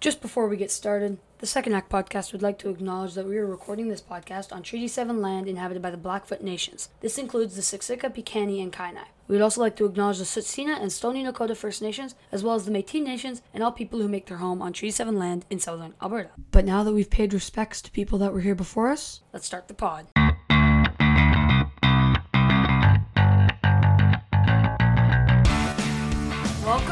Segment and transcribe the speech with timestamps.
[0.00, 3.36] Just before we get started, the Second Act podcast would like to acknowledge that we
[3.36, 6.88] are recording this podcast on Treaty 7 land inhabited by the Blackfoot Nations.
[7.00, 9.06] This includes the Siksika, Piikani, and Kainai.
[9.26, 12.54] We would also like to acknowledge the Tsuut'ina and Stoney Nakoda First Nations, as well
[12.54, 15.44] as the Métis Nations and all people who make their home on Treaty 7 land
[15.50, 16.30] in southern Alberta.
[16.52, 19.66] But now that we've paid respects to people that were here before us, let's start
[19.66, 20.06] the pod.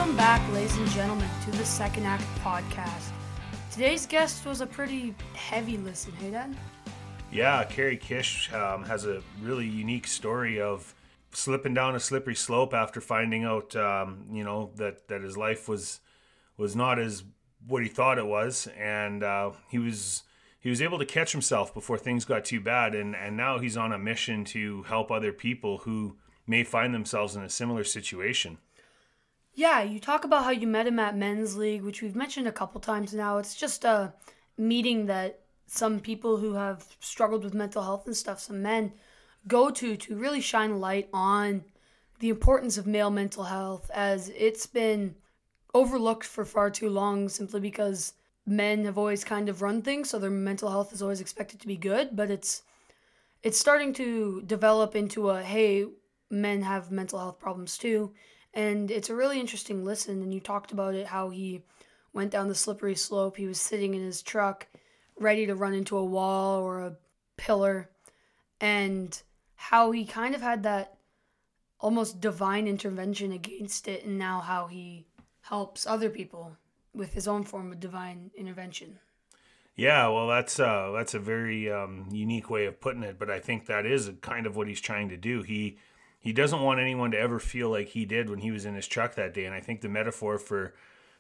[0.07, 3.11] Welcome back, ladies and gentlemen, to the Second Act podcast.
[3.73, 6.57] Today's guest was a pretty heavy listen, hey, Dad?
[7.33, 10.95] Yeah, Cary Kish um, has a really unique story of
[11.33, 15.69] slipping down a slippery slope after finding out, um, you know, that, that his life
[15.69, 15.99] was
[16.57, 17.25] was not as
[17.67, 20.23] what he thought it was, and uh, he was
[20.61, 23.77] he was able to catch himself before things got too bad, and and now he's
[23.77, 26.17] on a mission to help other people who
[26.47, 28.59] may find themselves in a similar situation.
[29.59, 32.53] Yeah, you talk about how you met him at Men's League, which we've mentioned a
[32.53, 33.39] couple times now.
[33.39, 34.13] It's just a
[34.59, 38.93] meeting that some people who have struggled with mental health and stuff, some men,
[39.49, 41.65] go to to really shine light on
[42.19, 45.15] the importance of male mental health as it's been
[45.73, 48.13] overlooked for far too long simply because
[48.45, 51.67] men have always kind of run things so their mental health is always expected to
[51.67, 52.63] be good but it's
[53.43, 55.85] it's starting to develop into a hey
[56.31, 58.11] men have mental health problems too
[58.57, 61.63] and it's a really interesting listen and you talked about it how he
[62.13, 64.67] went down the slippery slope he was sitting in his truck
[65.21, 66.97] ready to run into a wall or a
[67.37, 67.89] pillar
[68.61, 69.23] and
[69.55, 70.97] how he kind of had that
[71.79, 75.07] almost divine intervention against it and now how he
[75.43, 76.57] helps other people
[76.95, 78.99] with his own form of divine intervention
[79.79, 83.41] Yeah, well, that's uh, that's a very um, unique way of putting it, but I
[83.41, 85.43] think that is kind of what he's trying to do.
[85.43, 85.77] He
[86.19, 88.89] he doesn't want anyone to ever feel like he did when he was in his
[88.89, 90.75] truck that day, and I think the metaphor for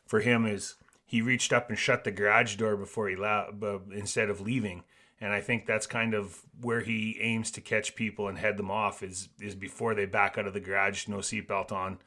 [0.04, 3.52] for him is he reached up and shut the garage door before he left,
[3.92, 4.82] instead of leaving.
[5.20, 8.70] And I think that's kind of where he aims to catch people and head them
[8.70, 11.98] off is is before they back out of the garage, no seatbelt on,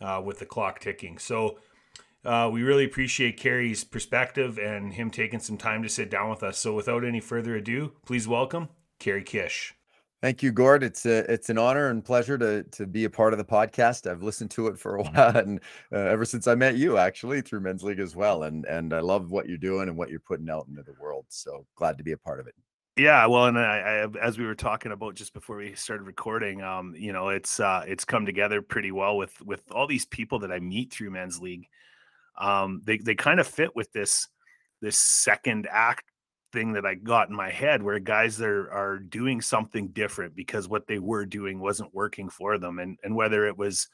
[0.00, 1.18] uh, with the clock ticking.
[1.18, 1.58] So
[2.24, 6.42] uh, we really appreciate Cary's perspective and him taking some time to sit down with
[6.42, 6.58] us.
[6.58, 8.68] So without any further ado, please welcome
[8.98, 9.74] Cary Kish.
[10.20, 10.82] Thank you, Gord.
[10.82, 14.10] It's a, it's an honor and pleasure to to be a part of the podcast.
[14.10, 15.60] I've listened to it for a while, and
[15.92, 18.42] uh, ever since I met you, actually through Men's League as well.
[18.42, 21.26] And and I love what you're doing and what you're putting out into the world.
[21.28, 22.54] So glad to be a part of it.
[22.96, 26.62] Yeah, well, and I, I, as we were talking about just before we started recording,
[26.62, 30.40] um, you know, it's uh, it's come together pretty well with with all these people
[30.40, 31.68] that I meet through Men's League.
[32.36, 34.26] Um, they they kind of fit with this
[34.80, 36.04] this second act
[36.52, 40.34] thing that I got in my head where guys that are, are doing something different
[40.34, 42.78] because what they were doing wasn't working for them.
[42.78, 43.88] And, and whether it was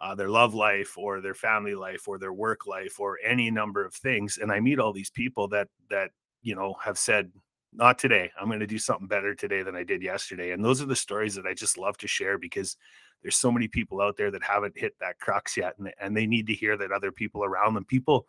[0.00, 3.84] uh, their love life or their family life or their work life or any number
[3.84, 4.38] of things.
[4.38, 6.10] And I meet all these people that, that,
[6.42, 7.30] you know, have said,
[7.72, 8.30] not today.
[8.40, 10.52] I'm going to do something better today than I did yesterday.
[10.52, 12.76] And those are the stories that I just love to share because
[13.22, 15.74] there's so many people out there that haven't hit that crux yet.
[15.78, 18.26] And, and they need to hear that other people around them, people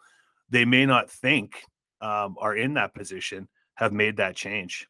[0.49, 1.63] they may not think
[2.01, 3.47] um, are in that position,
[3.79, 4.87] have made that change.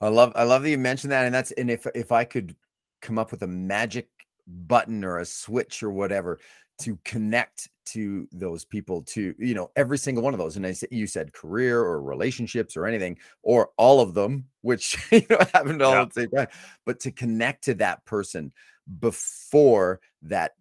[0.00, 2.56] I love I love that you mentioned that, and that's and if if I could
[3.00, 4.08] come up with a magic
[4.46, 6.38] button or a switch or whatever
[6.82, 10.72] to connect to those people to you know every single one of those and I
[10.72, 15.38] said you said career or relationships or anything or all of them which you know
[15.54, 16.02] happened all yeah.
[16.02, 16.48] at the same time
[16.84, 18.52] but to connect to that person
[19.00, 20.52] before that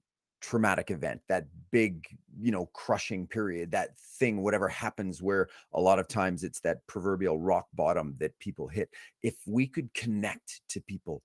[0.45, 2.05] traumatic event, that big,
[2.41, 6.85] you know, crushing period, that thing, whatever happens, where a lot of times it's that
[6.87, 8.89] proverbial rock bottom that people hit.
[9.23, 11.21] If we could connect to people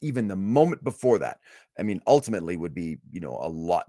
[0.00, 1.38] even the moment before that,
[1.78, 3.86] I mean, ultimately would be, you know, a lot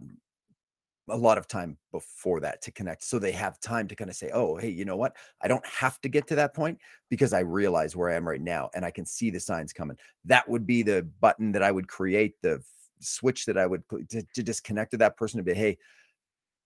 [1.11, 4.15] a lot of time before that to connect so they have time to kind of
[4.15, 6.77] say oh hey you know what i don't have to get to that point
[7.09, 9.97] because i realize where i am right now and i can see the signs coming
[10.23, 12.61] that would be the button that i would create the
[13.01, 15.77] switch that I would put to, to disconnect to that person to be, hey,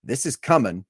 [0.04, 0.86] this is coming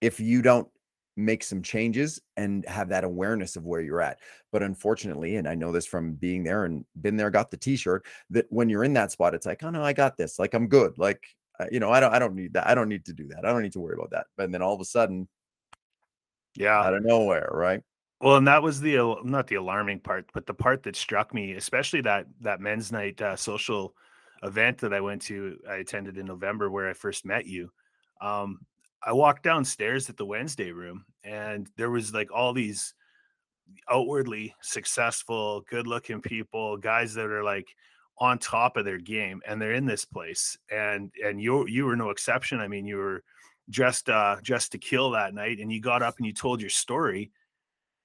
[0.00, 0.68] if you don't
[1.16, 4.18] make some changes and have that awareness of where you're at.
[4.50, 8.04] But unfortunately, and I know this from being there and been there, got the t-shirt,
[8.30, 10.38] that when you're in that spot, it's like, oh no, I got this.
[10.38, 10.98] Like I'm good.
[10.98, 11.24] Like,
[11.70, 12.66] you know, I don't, I don't need that.
[12.66, 13.44] I don't need to do that.
[13.44, 14.26] I don't need to worry about that.
[14.36, 15.28] But then all of a sudden,
[16.56, 17.80] yeah, out of nowhere, right?
[18.20, 21.52] Well, and that was the not the alarming part, but the part that struck me,
[21.52, 23.94] especially that that men's night uh, social
[24.42, 27.70] event that I went to, I attended in November where I first met you.
[28.24, 28.60] Um,
[29.02, 32.94] I walked downstairs at the Wednesday room and there was like all these
[33.90, 37.68] outwardly successful, good looking people, guys that are like
[38.18, 40.56] on top of their game and they're in this place.
[40.70, 42.60] And and you you were no exception.
[42.60, 43.22] I mean, you were
[43.70, 46.70] dressed uh dressed to kill that night and you got up and you told your
[46.70, 47.30] story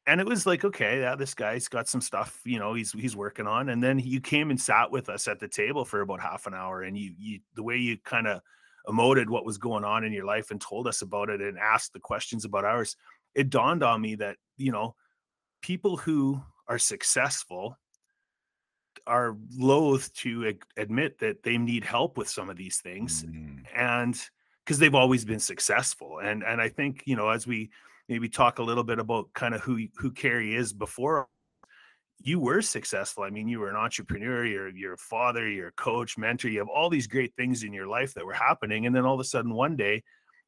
[0.08, 3.14] and it was like okay yeah this guy's got some stuff you know he's he's
[3.14, 6.22] working on and then you came and sat with us at the table for about
[6.22, 8.40] half an hour and you you the way you kind of
[8.90, 11.94] emoted what was going on in your life and told us about it and asked
[11.94, 12.96] the questions about ours
[13.36, 14.96] it dawned on me that you know
[15.62, 17.78] people who are successful
[19.08, 23.60] are loath to admit that they need help with some of these things mm.
[23.76, 24.20] and
[24.66, 27.70] because they've always been successful and and i think you know as we
[28.10, 31.28] maybe talk a little bit about kind of who who Cary is before
[32.22, 33.24] you were successful.
[33.24, 36.70] I mean you were an entrepreneur you're a father you're a coach mentor you have
[36.70, 39.26] all these great things in your life that were happening and then all of a
[39.26, 40.04] sudden one day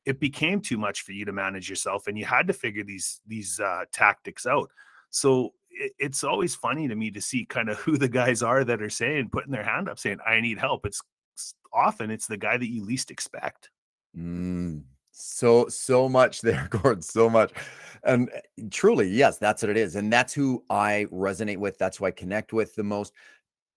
[0.05, 3.21] it became too much for you to manage yourself and you had to figure these
[3.27, 4.69] these uh, tactics out.
[5.09, 8.63] So it, it's always funny to me to see kind of who the guys are
[8.63, 10.85] that are saying putting their hand up saying i need help.
[10.85, 11.01] It's
[11.73, 13.69] often it's the guy that you least expect.
[14.17, 17.51] Mm, so so much there gord so much
[18.03, 21.97] and eh, truly yes that's what it is and that's who i resonate with that's
[21.97, 23.13] who i connect with the most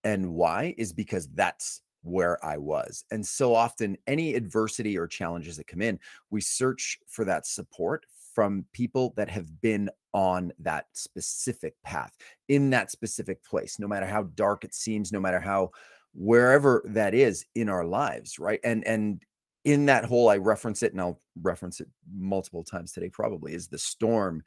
[0.04, 3.04] and why is because that's where I was.
[3.10, 5.98] And so often, any adversity or challenges that come in,
[6.30, 12.12] we search for that support from people that have been on that specific path
[12.48, 15.70] in that specific place, no matter how dark it seems, no matter how
[16.14, 18.60] wherever that is in our lives, right?
[18.62, 19.22] And and
[19.64, 23.68] in that whole, I reference it and I'll reference it multiple times today, probably is
[23.68, 24.42] the storm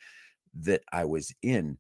[0.62, 1.78] that I was in.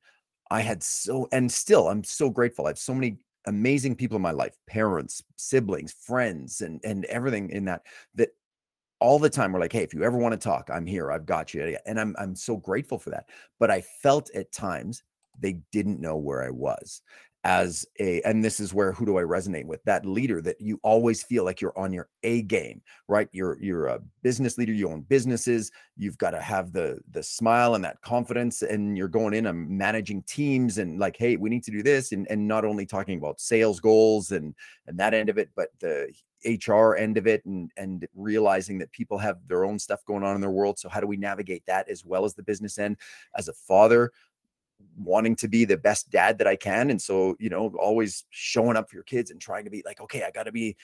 [0.49, 2.65] I had so and still I'm so grateful.
[2.65, 7.49] I have so many amazing people in my life, parents, siblings, friends, and and everything
[7.49, 7.83] in that
[8.15, 8.29] that
[8.99, 11.11] all the time we're like, hey, if you ever want to talk, I'm here.
[11.11, 11.77] I've got you.
[11.85, 13.29] And I'm I'm so grateful for that.
[13.59, 15.03] But I felt at times
[15.39, 17.01] they didn't know where I was
[17.47, 19.81] as a and this is where who do i resonate with?
[19.85, 23.29] That leader that you always feel like you're on your a game right?
[23.31, 27.75] You're you're a business leader you own businesses you've got to have the the smile
[27.75, 31.63] and that confidence and you're going in and managing teams and like hey we need
[31.63, 34.53] to do this and and not only talking about sales goals and
[34.87, 36.11] and that end of it but the
[36.45, 40.35] HR end of it and and realizing that people have their own stuff going on
[40.35, 40.77] in their world.
[40.77, 42.97] So how do we navigate that as well as the business end?
[43.35, 44.11] As a father
[44.97, 46.89] wanting to be the best dad that I can.
[46.89, 50.01] And so, you know, always showing up for your kids and trying to be like,
[50.01, 50.75] okay, I got to be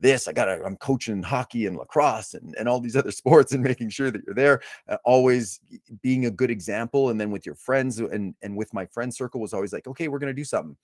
[0.00, 0.26] this.
[0.26, 3.62] I got to, I'm coaching hockey and lacrosse and, and all these other sports and
[3.62, 5.60] making sure that you're there, uh, always
[6.02, 7.10] being a good example.
[7.10, 10.08] And then with your friends and, and with my friend circle was always like, okay,
[10.08, 10.76] we're going to do something.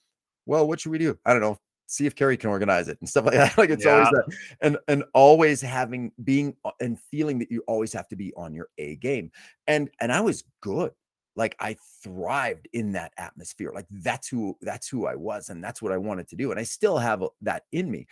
[0.46, 1.18] Well, what should we do?
[1.26, 1.58] I don't know.
[1.90, 3.56] See if Cary can organize it and stuff like that.
[3.58, 3.92] Like it's yeah.
[3.92, 4.36] always that.
[4.60, 8.54] And, and always having, being uh, and feeling that you always have to be on
[8.54, 9.30] your A game.
[9.66, 10.92] And, and I was good
[11.38, 13.70] like I thrived in that atmosphere.
[13.72, 16.50] Like that's who that's who I was and that's what I wanted to do.
[16.50, 18.08] And I still have that in me.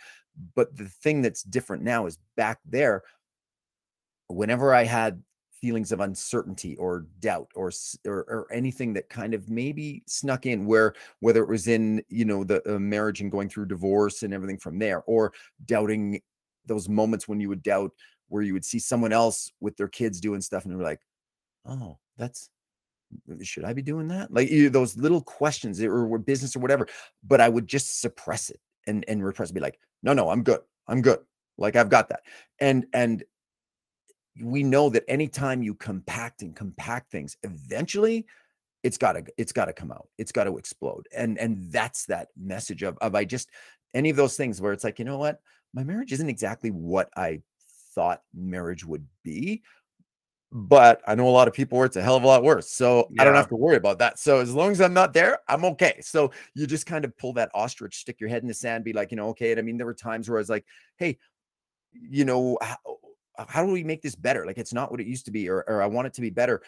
[0.55, 3.03] But the thing that's different now is back there
[4.27, 5.21] whenever I had
[5.51, 7.69] feelings of uncertainty or doubt or,
[8.05, 12.23] or, or anything that kind of maybe snuck in where whether it was in you
[12.23, 15.33] know the uh, marriage and going through divorce and everything from there or
[15.65, 16.21] doubting
[16.65, 17.91] those moments when you would doubt
[18.29, 21.01] where you would see someone else with their kids doing stuff and you're like
[21.65, 22.51] oh that's
[23.41, 24.33] should I be doing that?
[24.33, 26.87] Like those little questions eh, or, business or whatever.
[27.25, 30.61] But I would just suppress it and and repress, be like, no, no, I'm good.
[30.87, 31.19] I'm good.
[31.57, 32.21] Like I've got that.
[32.59, 33.23] And and
[34.41, 38.25] we know that anytime you compact and compact things, eventually
[38.83, 40.07] it's gotta it's gotta come out.
[40.17, 41.07] It's got to explode.
[41.15, 43.49] And and that's that message of of I just
[43.93, 45.39] any of those things where it's like, you know what?
[45.73, 47.41] My marriage isn't exactly what I
[47.95, 49.63] thought marriage would be,
[50.51, 52.69] but I know a lot of people where it's a hell of a lot worse.
[52.69, 53.21] So yeah.
[53.21, 54.17] I don't have to worry about that.
[54.17, 55.99] So as long as I'm not there, I'm okay.
[56.01, 58.93] So you just kind of pull that ostrich, stick your head in the sand, be
[58.93, 59.51] like, you know, okay.
[59.51, 60.65] And I mean, there were times where I was like,
[60.97, 61.17] hey,
[61.91, 62.77] you know, how,
[63.47, 64.45] how do we make this better?
[64.45, 66.29] Like it's not what it used to be, or, or I want it to be
[66.29, 66.61] better.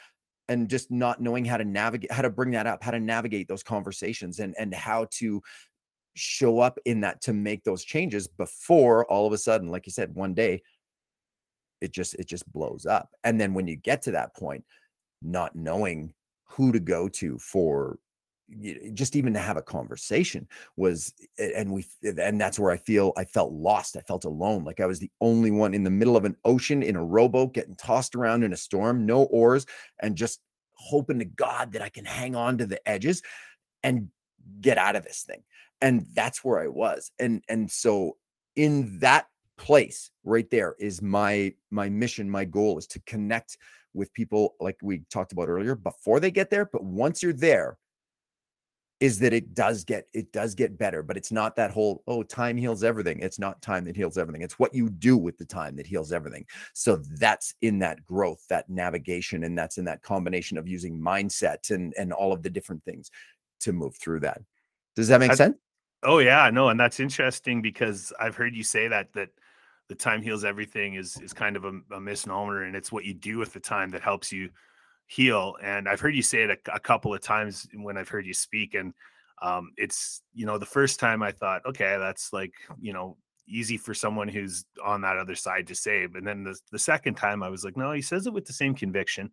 [0.49, 3.47] And just not knowing how to navigate, how to bring that up, how to navigate
[3.47, 5.43] those conversations and and how to
[6.15, 9.91] show up in that to make those changes before all of a sudden, like you
[9.91, 10.63] said, one day
[11.81, 13.09] it just it just blows up.
[13.23, 14.63] And then when you get to that point
[15.21, 16.13] not knowing
[16.45, 17.99] who to go to for
[18.93, 23.23] just even to have a conversation was and we and that's where i feel i
[23.23, 26.25] felt lost i felt alone like i was the only one in the middle of
[26.25, 29.67] an ocean in a rowboat getting tossed around in a storm no oars
[29.99, 30.39] and just
[30.71, 33.21] hoping to god that i can hang on to the edges
[33.83, 34.09] and
[34.61, 35.43] get out of this thing.
[35.81, 37.11] And that's where i was.
[37.19, 38.17] And and so
[38.55, 39.27] in that
[39.59, 43.57] place right there is my my mission my goal is to connect
[43.93, 47.77] with people like we talked about earlier before they get there but once you're there
[48.99, 52.21] is that it does get it does get better but it's not that whole oh
[52.21, 53.19] time heals everything.
[53.19, 54.41] It's not time that heals everything.
[54.41, 56.45] It's what you do with the time that heals everything.
[56.73, 61.71] So that's in that growth that navigation and that's in that combination of using mindset
[61.71, 63.09] and and all of the different things
[63.61, 64.41] to move through that.
[64.95, 65.57] Does that make I, sense?
[66.03, 69.29] Oh yeah no and that's interesting because i've heard you say that that
[69.89, 73.13] the time heals everything is is kind of a, a misnomer and it's what you
[73.13, 74.49] do with the time that helps you
[75.09, 75.55] heal.
[75.61, 78.33] And I've heard you say it a, a couple of times when I've heard you
[78.33, 78.75] speak.
[78.75, 78.93] And
[79.41, 83.17] um, it's, you know, the first time I thought, okay, that's like, you know,
[83.47, 86.05] easy for someone who's on that other side to say.
[86.05, 88.53] But then the, the second time I was like, no, he says it with the
[88.53, 89.31] same conviction.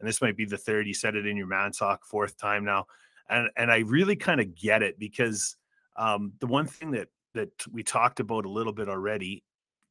[0.00, 0.86] And this might be the third.
[0.86, 2.86] You said it in your man talk, fourth time now.
[3.28, 5.54] And, and I really kind of get it because
[5.96, 9.44] um, the one thing that, that we talked about a little bit already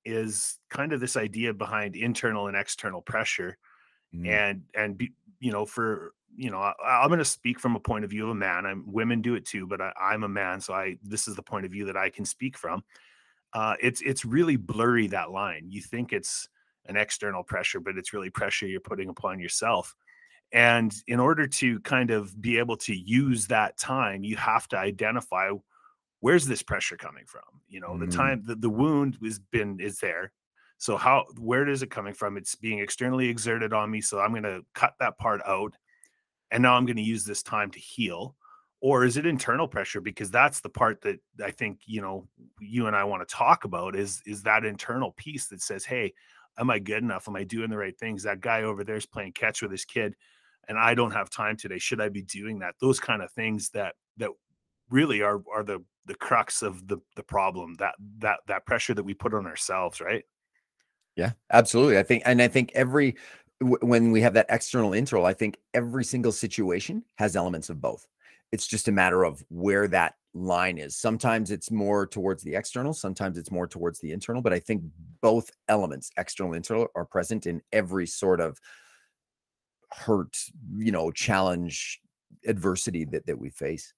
[0.05, 3.57] is kind of this idea behind internal and external pressure
[4.15, 4.27] mm.
[4.27, 7.79] and and be, you know for you know I, am going to speak from a
[7.79, 10.29] point of view of a man i'm women do it too but I, am a
[10.29, 12.83] man so i this is the point of view that i can speak from
[13.53, 16.47] uh, it's it's really blurry that line you think it's
[16.85, 19.95] an external pressure but it's really pressure you're putting upon yourself
[20.51, 24.77] and in order to kind of be able to use that time you have to
[24.77, 25.49] identify
[26.21, 27.99] where's this pressure coming from you know mm.
[27.99, 30.31] the time the, the wound has been is there
[30.79, 32.37] so how where is it coming from?
[32.37, 33.99] It's being externally exerted on me.
[33.99, 35.75] So I'm going to cut that part out.
[36.51, 38.35] And now I'm going to use this time to heal.
[38.81, 39.99] Or is it internal pressure?
[39.99, 42.29] Because that's the part that I think, you know,
[42.61, 46.13] you and I want to talk about is is that internal piece that says, Hey,
[46.57, 47.27] am I good enough?
[47.27, 48.23] Am I doing the right things?
[48.23, 50.15] That guy over there is playing catch with his kid
[50.69, 51.77] and I don't have time today.
[51.77, 52.75] Should I be doing that?
[52.79, 54.29] Those kind of things that that
[54.89, 59.03] really are are the the crux of the the problem that that that pressure that
[59.03, 60.25] we put on ourselves right
[61.19, 61.97] yeah, absolutely.
[61.97, 63.15] I think, and I think every
[63.59, 68.07] when we have that external internal, I think every single situation has elements of both.
[68.53, 70.95] It's just a matter of where that line is.
[70.95, 74.83] Sometimes it's more towards the external, sometimes it's more towards the internal, but I think
[75.21, 78.57] both elements, external internal, are present in every sort of
[79.91, 80.37] hurt,
[80.77, 81.99] you know, challenge,
[82.47, 83.93] adversity that that we face.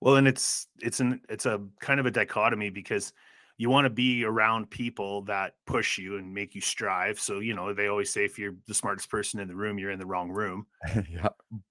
[0.00, 3.12] Well, and it's it's an it's a kind of a dichotomy because
[3.58, 7.18] you want to be around people that push you and make you strive.
[7.18, 9.90] So, you know, they always say if you're the smartest person in the room, you're
[9.90, 10.66] in the wrong room.
[11.10, 11.30] yeah.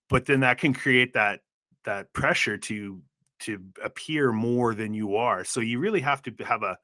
[0.09, 1.39] But then that can create that
[1.85, 3.01] that pressure to
[3.39, 5.45] to appear more than you are.
[5.45, 6.77] So you really have to have a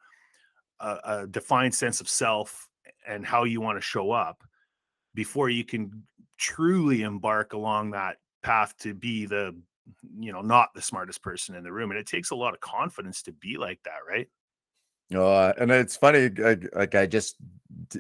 [0.80, 2.70] a, a defined sense of self
[3.06, 4.44] and how you want to show up
[5.14, 6.04] before you can
[6.38, 9.56] truly embark along that path to be the
[10.20, 12.60] you know not the smartest person in the room and it takes a lot of
[12.60, 14.28] confidence to be like that right
[15.14, 17.36] uh, and it's funny, like, like I just,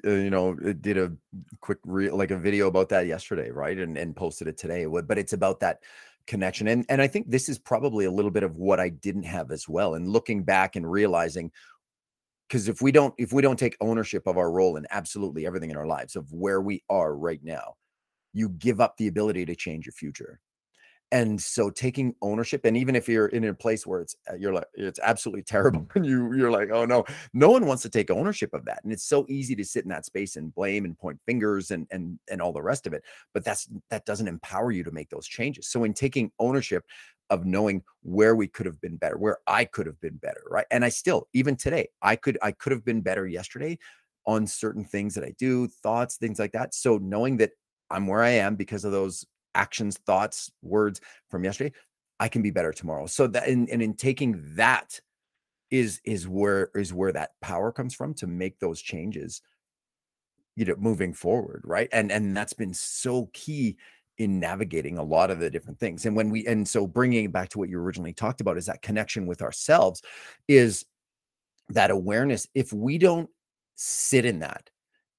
[0.06, 1.12] uh, you know, did a
[1.60, 3.78] quick re- like a video about that yesterday, right?
[3.78, 4.86] And and posted it today.
[4.86, 5.80] But it's about that
[6.28, 9.24] connection, and and I think this is probably a little bit of what I didn't
[9.24, 9.96] have as well.
[9.96, 11.52] And looking back and realizing,
[12.48, 15.72] because if we don't if we don't take ownership of our role in absolutely everything
[15.72, 17.75] in our lives of where we are right now,
[18.34, 20.40] you give up the ability to change your future
[21.13, 24.53] and so taking ownership and even if you're in a place where it's uh, you're
[24.53, 28.12] like it's absolutely terrible and you you're like oh no no one wants to take
[28.12, 30.98] ownership of that and it's so easy to sit in that space and blame and
[30.98, 33.03] point fingers and and and all the rest of it
[33.34, 35.67] but that's that doesn't empower you to make those changes.
[35.67, 36.84] So in taking ownership
[37.29, 40.65] of knowing where we could have been better where i could have been better right?
[40.72, 43.77] And i still even today i could i could have been better yesterday
[44.25, 46.74] on certain things that i do thoughts things like that.
[46.75, 47.51] So knowing that
[47.89, 51.74] i'm where i am because of those actions, thoughts, words from yesterday,
[52.19, 53.05] I can be better tomorrow.
[53.05, 55.00] So that and, and in taking that
[55.72, 59.41] is is where is where that power comes from to make those changes
[60.55, 61.89] you know moving forward right?
[61.91, 63.77] And and that's been so key
[64.19, 66.05] in navigating a lot of the different things.
[66.05, 68.81] And when we and so bringing back to what you originally talked about is that
[68.81, 70.01] connection with ourselves
[70.48, 70.86] is
[71.69, 72.48] that awareness.
[72.53, 73.29] If we don't
[73.75, 74.69] sit in that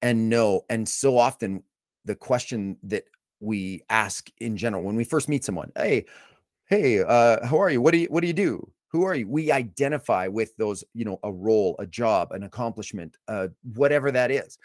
[0.01, 1.63] and know and so often
[2.05, 3.03] the question that
[3.45, 6.05] we ask in general when we first meet someone hey
[6.67, 7.81] hey uh how are you?
[7.81, 8.67] What do you what do you do?
[8.87, 9.27] Who are you?
[9.27, 14.31] We identify with those you know a role a job an accomplishment uh whatever that
[14.31, 14.57] is.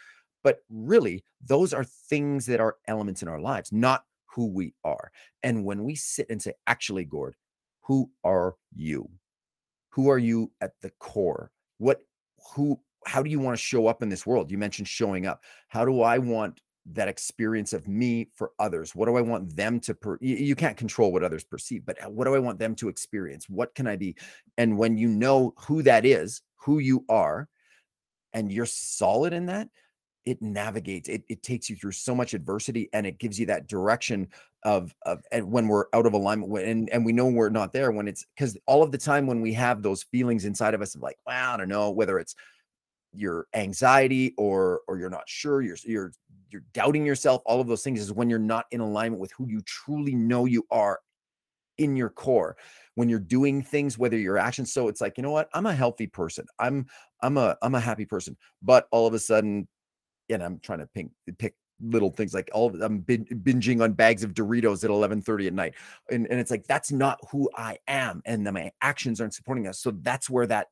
[0.43, 5.11] But really those are things that are elements in our lives not who we are.
[5.43, 7.35] And when we sit and say actually gord
[7.81, 9.09] who are you?
[9.89, 11.51] Who are you at the core?
[11.77, 12.01] What
[12.55, 14.49] who how do you want to show up in this world?
[14.51, 15.43] You mentioned showing up.
[15.67, 18.95] How do i want that experience of me for others?
[18.95, 22.03] What do i want them to per- you, you, can't control what others perceive but
[22.03, 23.49] uh, what do i want them to experience?
[23.49, 24.15] What can i be?
[24.57, 27.47] And when you know who that is who you are
[28.33, 29.69] and you're solid in that
[30.25, 33.67] it navigates it, it takes you through so much adversity and it gives you that
[33.67, 34.27] direction
[34.63, 37.73] of of and when we're out of alignment when, and and we know we're not
[37.73, 40.81] there when it's because all of the time when we have those feelings inside of
[40.81, 42.35] us of like well i don't know whether it's
[43.13, 46.11] your anxiety or or you're not sure you're you're
[46.51, 49.47] you're doubting yourself all of those things is when you're not in alignment with who
[49.47, 50.99] you truly know you are
[51.77, 52.55] in your core.
[52.95, 55.49] When you're doing things whether your actions so it's like you know what?
[55.53, 56.45] I'm a healthy person.
[56.59, 56.87] I'm
[57.21, 58.37] i'm a i'm a happy person.
[58.61, 59.67] But all of a sudden
[60.29, 64.23] and i'm trying to pick pick little things like all I'm bin- binging on bags
[64.23, 65.73] of Doritos at 11:30 at night
[66.11, 69.67] and and it's like that's not who I am and then my actions aren't supporting
[69.67, 69.79] us.
[69.79, 70.67] So that's where that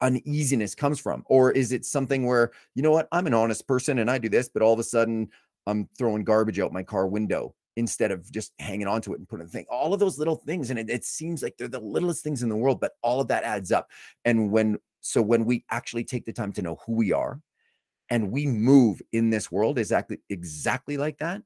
[0.00, 1.24] uneasiness comes from?
[1.26, 3.08] Or is it something where you know what?
[3.12, 5.28] I'm an honest person and I do this but all of a sudden
[5.66, 9.28] I'm throwing garbage out my car window instead of just hanging on to it and
[9.28, 11.78] putting the thing all of those little things and it, it seems like they're the
[11.78, 13.90] littlest things in the world but all of that adds up.
[14.24, 17.40] And when so when we actually take the time to know who we are
[18.10, 21.42] and we move in this world exactly exactly like that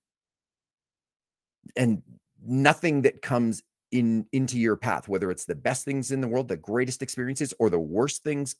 [1.76, 2.02] and
[2.44, 6.48] nothing that comes in into your path whether it's the best things in the world
[6.48, 8.56] the greatest experiences or the worst things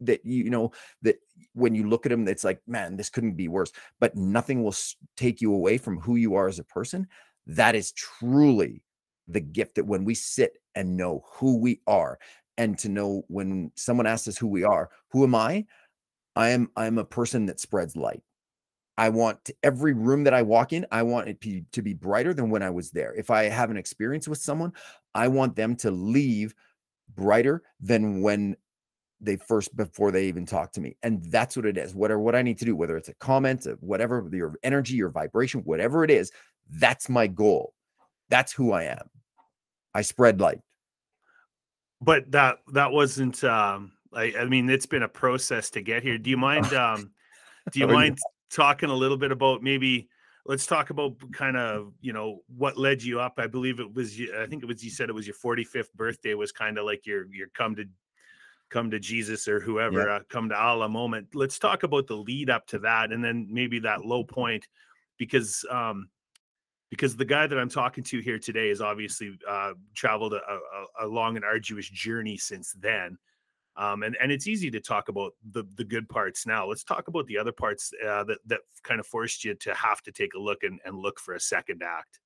[0.00, 0.72] that you know
[1.02, 1.16] that
[1.54, 3.72] when you look at them it's like man this couldn't be worse.
[3.98, 4.74] But nothing will
[5.16, 7.06] take you away from who you are as a person.
[7.46, 8.82] That is truly
[9.28, 12.18] the gift that when we sit and know who we are
[12.58, 15.66] and to know when someone asks us who we are who am i?
[16.36, 18.22] I am i'm a person that spreads light
[18.98, 22.34] I want every room that I walk in, I want it be, to be brighter
[22.34, 23.14] than when I was there.
[23.14, 24.72] If I have an experience with someone,
[25.14, 26.54] I want them to leave
[27.14, 28.56] brighter than when
[29.20, 30.96] they first before they even talk to me.
[31.02, 31.94] And that's what it is.
[31.94, 35.60] Whatever what I need to do, whether it's a comment, whatever your energy, your vibration,
[35.60, 36.32] whatever it is,
[36.70, 37.74] that's my goal.
[38.28, 39.10] That's who I am.
[39.94, 40.60] I spread light.
[42.00, 46.16] But that that wasn't um I, I mean it's been a process to get here.
[46.16, 47.10] Do you mind um
[47.72, 48.18] do you mind
[48.50, 50.08] talking a little bit about maybe
[50.46, 53.34] let's talk about kind of you know what led you up.
[53.38, 56.34] I believe it was i think it was you said it was your 45th birthday
[56.34, 57.84] was kind of like your your come to
[58.68, 60.14] come to jesus or whoever yeah.
[60.16, 61.28] uh, come to allah moment.
[61.34, 64.66] Let's talk about the lead up to that and then maybe that low point
[65.18, 66.08] because um
[66.88, 71.06] because the guy that i'm talking to here today has obviously uh traveled a, a,
[71.06, 73.16] a long and arduous journey since then
[73.76, 76.66] um, and and it's easy to talk about the the good parts now.
[76.66, 80.02] Let's talk about the other parts uh, that that kind of forced you to have
[80.02, 82.20] to take a look and, and look for a second act.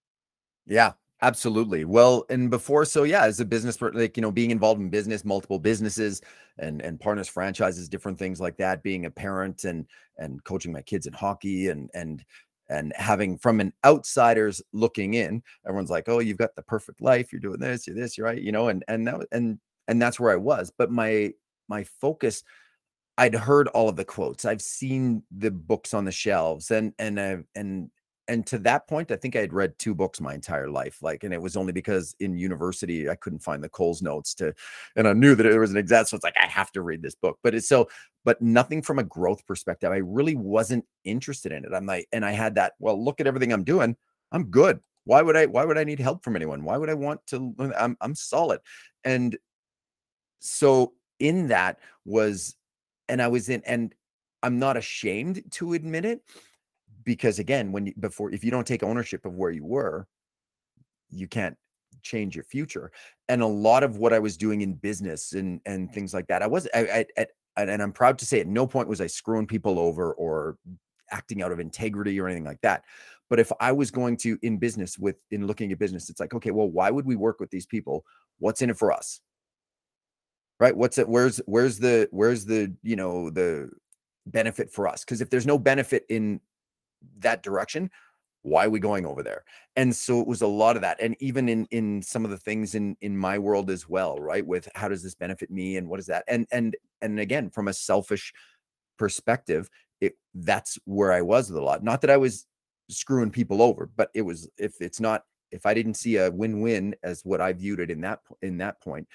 [0.66, 1.84] Yeah, absolutely.
[1.84, 5.24] Well, and before, so yeah, as a business, like you know, being involved in business,
[5.24, 6.22] multiple businesses,
[6.58, 8.82] and and partners, franchises, different things like that.
[8.82, 9.86] Being a parent and
[10.18, 12.24] and coaching my kids in hockey and and
[12.70, 17.32] and having from an outsider's looking in, everyone's like, "Oh, you've got the perfect life.
[17.32, 17.86] You're doing this.
[17.86, 18.16] You're this.
[18.16, 20.72] You're right." You know, and and that and and that's where I was.
[20.76, 21.32] But my
[21.68, 22.42] my focus,
[23.18, 24.44] I'd heard all of the quotes.
[24.44, 27.90] I've seen the books on the shelves, and and uh, and
[28.28, 31.02] and to that point, I think I had read two books my entire life.
[31.02, 34.54] Like, and it was only because in university I couldn't find the Coles notes to,
[34.96, 36.08] and I knew that there was an exact.
[36.08, 37.38] So it's like I have to read this book.
[37.42, 37.88] But it's so,
[38.24, 39.92] but nothing from a growth perspective.
[39.92, 41.72] I really wasn't interested in it.
[41.74, 42.72] I'm like, and I had that.
[42.78, 43.96] Well, look at everything I'm doing.
[44.32, 44.80] I'm good.
[45.04, 45.46] Why would I?
[45.46, 46.64] Why would I need help from anyone?
[46.64, 47.54] Why would I want to?
[47.78, 48.60] I'm I'm solid.
[49.04, 49.36] And
[50.44, 52.56] so in that was
[53.08, 53.94] and i was in and
[54.42, 56.20] i'm not ashamed to admit it
[57.04, 60.06] because again when you before if you don't take ownership of where you were
[61.10, 61.56] you can't
[62.02, 62.90] change your future.
[63.28, 66.42] And a lot of what i was doing in business and and things like that
[66.42, 67.26] i was I, I,
[67.56, 70.58] I and i'm proud to say at no point was i screwing people over or
[71.10, 72.84] acting out of integrity or anything like that.
[73.30, 76.34] But if i was going to in business with in looking at business it's like
[76.34, 78.04] okay well why would we work with these people?
[78.38, 79.20] What's in it for us
[80.64, 80.76] right?
[80.76, 83.70] What's it where's where's the where's the you know the
[84.26, 85.04] benefit for us?
[85.04, 86.40] Because if there's no benefit in
[87.18, 87.90] that direction
[88.44, 89.42] why are we going over there?
[89.74, 92.38] And so it was a lot of that and even in in some of the
[92.38, 95.88] things in in my world as well right with how does this benefit me and
[95.88, 96.24] what is that?
[96.28, 98.32] And and and again from a selfish
[98.98, 99.68] perspective
[100.00, 101.82] it that's where i was with a lot.
[101.82, 102.46] Not that i was
[102.88, 106.94] screwing people over but it was if it's not if i didn't see a win-win
[107.02, 109.08] as what i viewed it in that in that point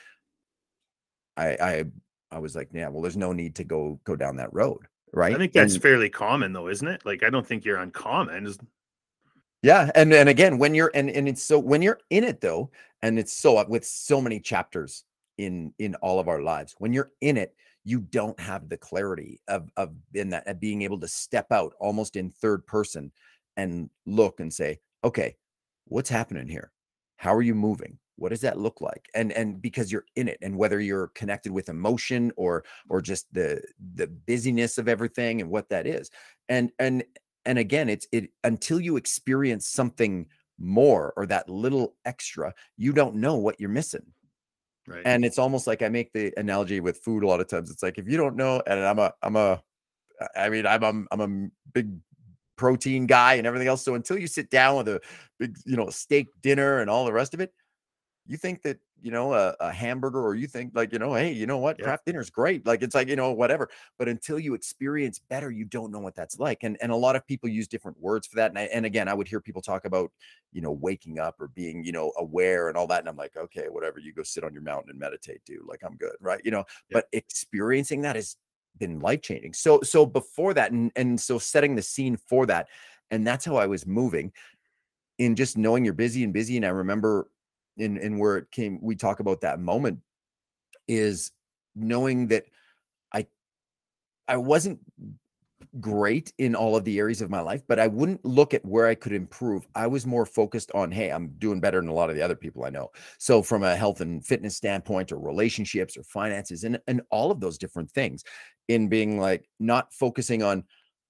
[1.39, 1.86] I I
[2.32, 5.34] I was like, yeah, well, there's no need to go go down that road, right?
[5.34, 7.06] I think that's and, fairly common though, isn't it?
[7.06, 8.54] Like I don't think you're uncommon.
[9.62, 12.71] Yeah, and and again, when you're and and it's so when you're in it though,
[13.02, 15.04] and it's so uh, with so many chapters
[15.38, 19.41] in in all of our lives, when you're in it, you don't have the clarity
[19.47, 23.12] of of in that of being able to step out almost in third person
[23.58, 25.36] and look and say, okay,
[25.86, 26.71] what's happening here?
[27.17, 27.97] How are you moving?
[28.19, 29.10] What does that look like?
[29.15, 33.34] And and because you're in it and whether you're connected with emotion or or just
[33.34, 33.62] the
[33.95, 36.12] the busyness of everything and what that is.
[36.49, 37.03] And and
[37.45, 40.27] and again it's it until you experience something
[40.60, 44.05] more or that little extra you don't know what you're missing.
[44.88, 45.03] Right.
[45.05, 47.69] and it's almost like i make the analogy with food a lot of times.
[47.69, 49.62] It's like if you don't know and i'm a i'm a
[50.36, 51.91] i mean i'm a, i'm a big
[52.60, 53.86] protein guy and everything else.
[53.86, 55.01] So until you sit down with a
[55.39, 57.53] big you know steak dinner and all the rest of it
[58.30, 61.32] you think that you know a, a hamburger or you think like you know hey
[61.32, 61.86] you know what Yeah.
[61.86, 65.65] craft is great like it's like you know whatever but until you experience better you
[65.65, 68.36] don't know what that's like and and a lot of people use different words for
[68.36, 70.12] that and, I, and again i would hear people talk about
[70.52, 73.36] you know waking up or being you know aware and all that and i'm like
[73.36, 76.42] okay whatever you go sit on your mountain and meditate dude like i'm good right
[76.46, 76.96] you know Yeah.
[76.96, 78.36] but experiencing that has
[78.78, 82.68] been life changing so so before that and and so setting the scene for that
[83.12, 84.32] and that's how i was moving
[85.18, 87.30] in just knowing you're busy and busy and i remember
[87.80, 90.00] in in where it came we talk about that moment
[90.88, 91.32] is
[91.76, 92.46] knowing that
[93.13, 93.26] i
[94.28, 94.80] i wasn't
[95.80, 98.88] great in all of the areas of my life but i wouldn't look at where
[98.88, 99.68] i could improve.
[99.76, 102.36] I was more focused on hey i'm doing better than a lot of the other
[102.36, 102.89] people i know.
[103.20, 107.39] So from a health and fitness standpoint or relationships or finances and and all of
[107.39, 108.24] those different things
[108.68, 110.63] in being like not focusing on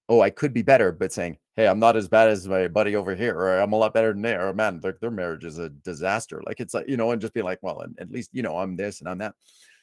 [0.09, 2.95] oh i could be better but saying hey i'm not as bad as my buddy
[2.95, 5.57] over here or i'm a lot better than they or man their, their marriage is
[5.57, 6.41] a disaster.
[6.45, 8.77] Like it's like you know and just be like well at least you know i'm
[8.77, 9.33] this and i'm that.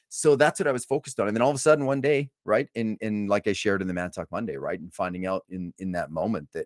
[0.09, 2.31] So that's what i was focused on and then all of a sudden one day
[2.45, 5.43] right in in like i shared in the man talk monday right and finding out
[5.49, 6.65] in in that moment that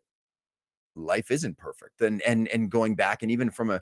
[0.95, 3.81] life isn't perfect and and and going back and even from a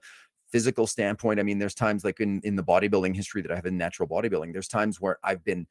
[0.51, 3.67] physical standpoint i mean there's times like in in the bodybuilding history that i have
[3.67, 5.67] in natural bodybuilding there's times where i've been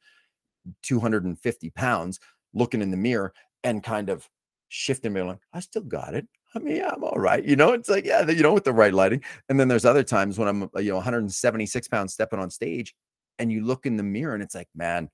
[0.83, 2.17] 250 pounds
[2.53, 3.33] looking in the mirror
[3.65, 4.29] and kind of
[4.69, 6.27] shifting me like i still got it.
[6.55, 7.73] I mean yeah, i'm all right you know?
[7.73, 9.23] It's like yeah you know with the right lighting.
[9.49, 12.95] And then there's other times when i'm uh, you know 176 pounds stepping on stage
[13.37, 15.09] and you look in the mirror and it's like man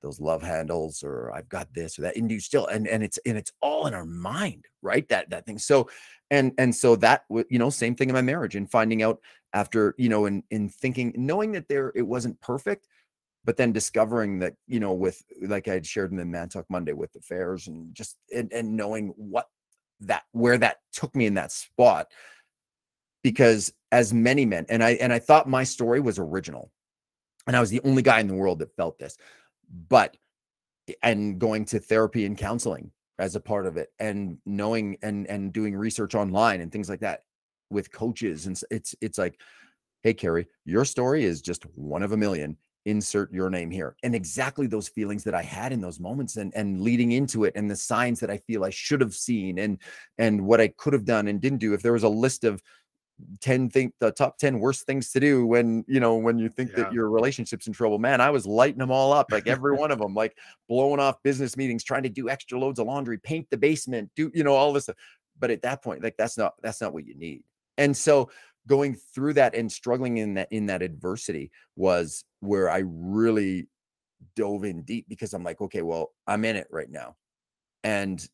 [0.00, 3.18] those love handles or i've got this or that and you still and and it's
[3.26, 5.08] and it's all in our mind right?
[5.08, 5.58] That that thing.
[5.58, 5.88] So
[6.30, 9.20] and and so that you know same thing in my marriage and finding out
[9.52, 12.86] after you know in in thinking knowing that there it wasn't perfect
[13.48, 16.66] but then discovering that you know with like i had shared in the man talk
[16.68, 19.46] monday with the fairs and just and, and knowing what
[20.00, 22.08] that where that took me in that spot
[23.22, 26.70] because as many men and i and i thought my story was original
[27.46, 29.16] and i was the only guy in the world that felt this
[29.88, 30.14] but
[30.86, 35.26] eh, and going to therapy and counseling as a part of it and knowing and
[35.26, 37.22] and doing research online and things like that
[37.70, 39.40] with coaches and it's it's like
[40.02, 42.54] hey Cary your story is just one of a million
[42.88, 46.52] insert your name here and exactly those feelings that i had in those moments and
[46.54, 49.78] and leading into it and the signs that i feel i should have seen and
[50.16, 51.74] and what i could have done and didn't do.
[51.74, 52.62] If there was a list of
[53.40, 56.70] 10 think the top 10 worst things to do when you know when you think
[56.70, 56.84] Yeah.
[56.84, 59.90] that your relationship's in trouble man i was lighting them all up like every one
[59.90, 60.36] of them like
[60.68, 64.30] blowing off business meetings trying to do extra loads of laundry paint the basement do
[64.34, 64.96] you know all this stuff.
[65.40, 67.42] But at that point like that's not that's not what you need.
[67.76, 68.30] And so
[68.68, 73.66] going through that and struggling in that in that adversity was where i really
[74.36, 77.16] dove in deep because i'm like okay well i'm in it right now.
[77.84, 78.24] And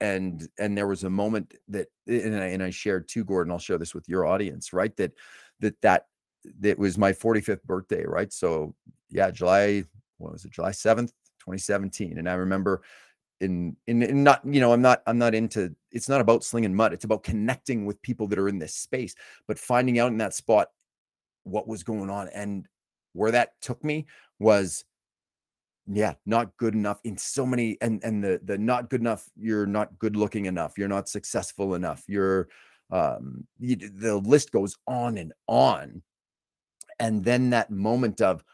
[0.00, 3.58] and and there was a moment that and I, and I shared too gordon i'll
[3.58, 5.12] share this with your audience right that
[5.60, 6.06] that that
[6.60, 8.32] that was my 45th birthday right?
[8.32, 8.74] So
[9.10, 9.84] yeah july
[10.18, 10.52] what was it?
[10.52, 12.82] July 7th 2017 and i remember
[13.40, 16.74] in, in in not you know i'm not i'm not into it's not about slinging
[16.74, 19.14] mud it's about connecting with people that are in this space
[19.48, 20.68] but finding out in that spot
[21.42, 22.66] what was going on and
[23.12, 24.06] where that took me
[24.38, 24.84] was
[25.86, 29.66] yeah not good enough in so many and and the the not good enough you're
[29.66, 32.48] not good looking enough you're not successful enough you're
[32.90, 36.02] um you, the list goes on and on.
[37.00, 38.44] And then that moment of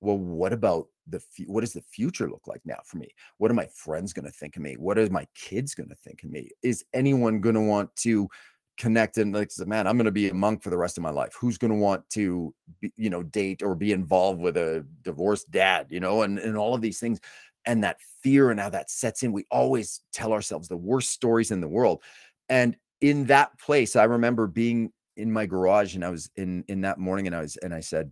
[0.00, 3.08] well what about the what does the future look like now for me?
[3.38, 4.74] What are my friends going to think of me?
[4.74, 6.50] What are my kids going to think of me?
[6.62, 8.28] Is anyone going to want to
[8.76, 11.10] connect and like man i'm going to be a monk for the rest of my
[11.10, 11.32] life.
[11.38, 15.50] Who's going to want to be, you know date or be involved with a divorced
[15.50, 17.20] dad you know and and all of these things
[17.66, 21.50] and that fear and how that sets in we always tell ourselves the worst stories
[21.50, 22.02] in the world.
[22.48, 26.80] And in that place i remember being in my garage and i was in in
[26.80, 28.10] that morning and i was and i said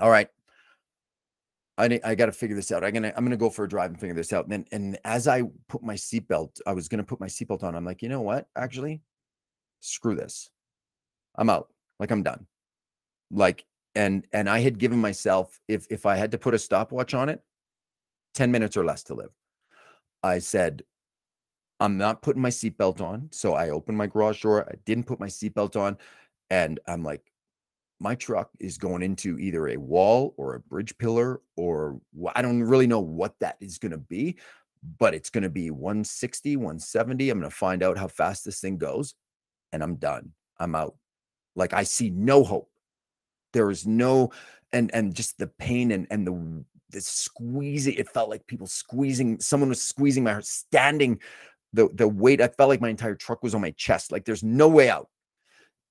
[0.00, 0.28] all right
[1.76, 2.84] I I got to figure this out.
[2.84, 4.44] I'm gonna I'm gonna go for a drive and figure this out.
[4.44, 7.74] And then and as I put my seatbelt, I was gonna put my seatbelt on.
[7.74, 8.48] I'm like, you know what?
[8.56, 9.02] Actually,
[9.80, 10.50] screw this.
[11.36, 11.68] I'm out.
[11.98, 12.46] Like I'm done.
[13.30, 17.14] Like and and I had given myself if if I had to put a stopwatch
[17.14, 17.42] on it,
[18.34, 19.30] 10 minutes or less to live.
[20.22, 20.82] I said,
[21.80, 23.28] I'm not putting my seatbelt on.
[23.32, 24.68] So I opened my garage door.
[24.68, 25.98] I didn't put my seatbelt on.
[26.50, 27.30] And I'm like,
[28.00, 32.00] my truck is going into either a wall or a bridge pillar or
[32.34, 34.38] I don't really know what that is going to be,
[34.98, 37.30] but it's going to be 160, 170.
[37.30, 39.14] I'm going to find out how fast this thing goes
[39.72, 40.32] and I'm done.
[40.58, 40.96] I'm out.
[41.56, 42.70] Like I see no hope.
[43.52, 44.32] There is no
[44.72, 49.40] and and just the pain and and the the squeezing it felt like people squeezing
[49.40, 51.20] someone was squeezing my heart standing
[51.72, 54.42] the the weight i felt like my entire truck was on my chest like there's
[54.42, 55.08] no way out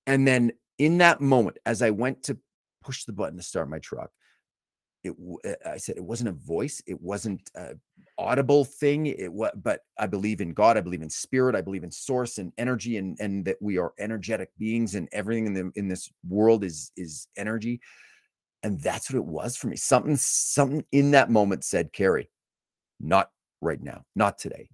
[0.05, 2.37] and then in that moment as i went to
[2.83, 4.09] push the button to start my truck
[5.03, 5.13] it
[5.45, 7.75] eh, i said it wasn't a voice it wasn't a
[8.17, 11.83] audible thing it was but i believe in god i believe in spirit i believe
[11.83, 15.71] in source and energy and and that we are energetic beings and everything in the
[15.75, 17.81] in this world is is energy
[18.63, 19.75] and that's what it was for me.
[19.75, 22.29] Something something in that moment said Cary
[22.99, 23.29] not
[23.61, 24.69] right now not today.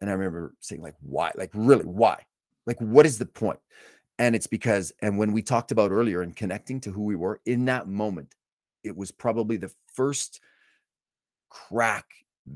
[0.00, 1.32] And i remember saying like why?
[1.34, 2.22] Like really why?
[2.66, 3.58] Like what is the point
[4.18, 7.40] and it's because and when we talked about earlier and connecting to who we were
[7.46, 8.34] in that moment
[8.84, 10.40] it was probably the first
[11.50, 12.06] crack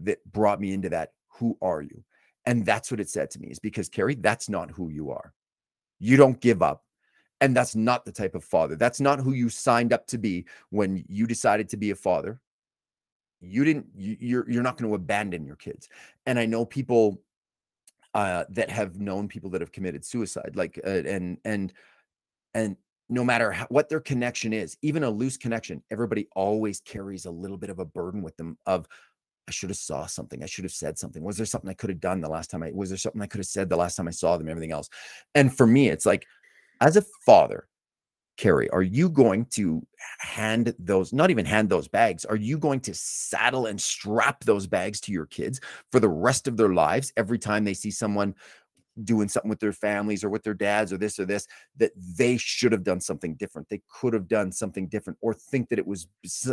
[0.02, 2.04] that brought me into that who are you?
[2.46, 5.32] And that's what it said to me is because Cary that's not who you are.
[5.98, 6.84] You don't give up.
[7.42, 10.44] And that's not the type of father that's not who you signed up to be
[10.70, 12.40] when you decided to be a father.
[13.40, 15.88] You didn't you, you're you're not going to abandon your kids.
[16.26, 17.20] And i know people
[18.14, 21.72] uh that have known people that have committed suicide like uh, and and
[22.54, 22.76] and
[23.08, 27.30] no matter how, what their connection is even a loose connection everybody always carries a
[27.30, 28.86] little bit of a burden with them of
[29.48, 30.44] I should have saw something.
[30.44, 31.24] I should have said something.
[31.24, 33.26] Was there something I could have done the last time I was there something I
[33.26, 34.88] could have said the last time I saw them, everything else.
[35.34, 36.24] And for me, it's like
[36.80, 37.66] as a father,
[38.40, 39.86] Cary, are you going to
[40.18, 44.66] hand those, not even hand those bags, are you going to saddle and strap those
[44.66, 45.60] bags to your kids
[45.92, 48.34] for the rest of their lives every time they see someone
[49.04, 52.38] doing something with their families or with their dads or this or this that they
[52.38, 53.68] should have done something different?
[53.68, 56.08] They could have done something different or think that it was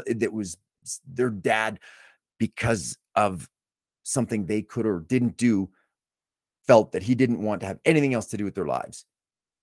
[0.08, 0.58] that was
[1.08, 1.80] their dad
[2.38, 3.48] because of
[4.04, 5.70] something they could or didn't do
[6.68, 9.06] felt that he didn't want to have anything else to do with their lives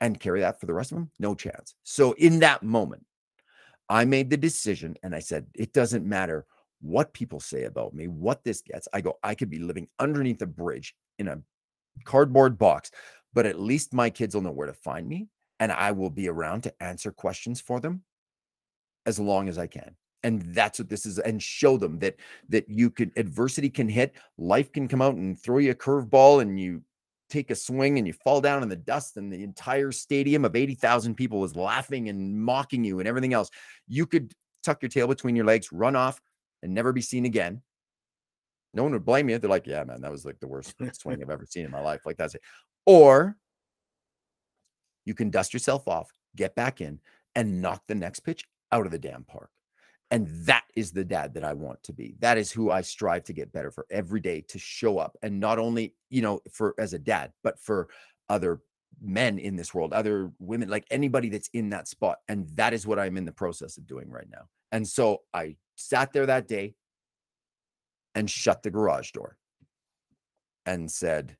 [0.05, 1.11] and carry that for the rest of them?
[1.19, 1.75] No chance.
[1.83, 3.05] So in that moment,
[3.88, 6.45] I made the decision and I said, it doesn't matter
[6.83, 8.87] what people say about me, what this gets.
[8.93, 11.40] I go, I could be living underneath a bridge in a
[12.05, 12.90] cardboard box,
[13.33, 16.29] but at least my kids will know where to find me and I will be
[16.29, 18.03] around to answer questions for them
[19.07, 19.97] as long as I can.
[20.23, 22.17] And that's what this is, and show them that
[22.49, 26.40] that you can adversity can hit, life can come out and throw you a curveball,
[26.40, 26.83] and you
[27.31, 30.55] take a swing and you fall down in the dust and the entire stadium of
[30.55, 33.51] 80,000 people is laughing and mocking you and everything else,
[33.89, 34.33] you could
[34.63, 36.21] tuck your tail between your legs, run off
[36.63, 37.63] and never be seen again.
[38.73, 39.39] No one would blame you.
[39.39, 41.81] They're like, yeah, man, that was like the worst swing I've ever seen in my
[41.81, 42.01] life.
[42.05, 42.43] Like that's it.
[42.87, 43.37] Or
[45.05, 46.99] you can dust yourself off, get back in
[47.35, 49.51] and knock the next pitch out of the damn park.
[50.14, 52.14] And that is the dad that I want to be.
[52.20, 55.40] That is who I strive to get better for every day to show up and
[55.40, 57.88] not only, you know, for as a dad, but for
[58.29, 58.61] other
[59.03, 62.18] men in this world, other women, like anybody that's in that spot.
[62.29, 64.42] And that is what I'm in the process of doing right now.
[64.70, 66.77] And so I sat there that day
[68.14, 69.37] and shut the garage door
[70.64, 71.37] and said,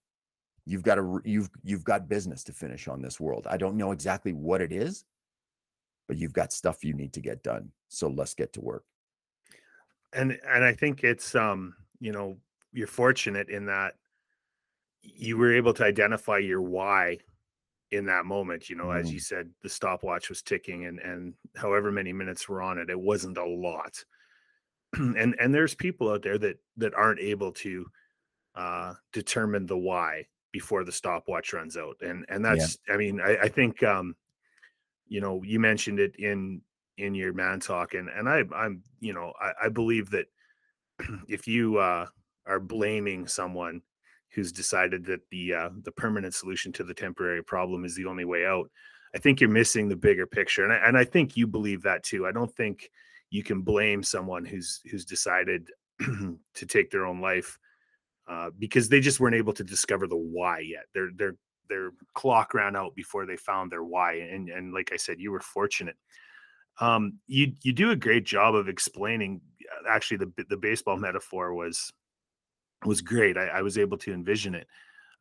[0.67, 3.47] you've got to you've you've got business to finish on this world.
[3.49, 5.05] I don't know exactly what it is,
[6.09, 7.71] but you've got stuff you need to get done.
[7.89, 8.85] So let's get to work.
[10.13, 12.37] And and I think it's um, you know,
[12.73, 13.95] you're fortunate in that
[15.03, 17.19] you were able to identify your why
[17.91, 19.01] in that moment you know mm.
[19.01, 22.91] as you said the stopwatch was ticking and and however many minutes were on it
[22.91, 24.05] it wasn't a lot
[24.95, 27.87] and and there's people out there that that aren't able to
[28.57, 32.95] uh determine the why before the stopwatch runs out and and that's yeah.
[32.95, 34.17] i mean I, I think um
[35.09, 36.61] you know you mentioned it in
[36.99, 40.27] in your man talk and and i i'm you know i, I believe that
[41.29, 42.07] if you uh
[42.47, 43.81] are blaming someone
[44.33, 48.25] who's decided that the uh the permanent solution to the temporary problem is the only
[48.25, 48.71] way out
[49.15, 52.03] i think you're missing the bigger picture and I, and I think you believe that
[52.03, 52.91] too i don't think
[53.31, 57.59] you can blame someone who's who's decided to take their own life
[58.29, 60.85] uh, because they just weren't able to discover the why yet.
[60.95, 61.37] They're they're
[61.69, 64.15] their clock ran out before they found their why.
[64.15, 65.97] And and like I said, you were fortunate.
[66.81, 69.41] Um, you you do a great job of explaining.
[69.63, 71.93] Uh, actually, the the baseball metaphor was
[72.85, 73.37] was great.
[73.37, 74.67] I, I was able to envision it.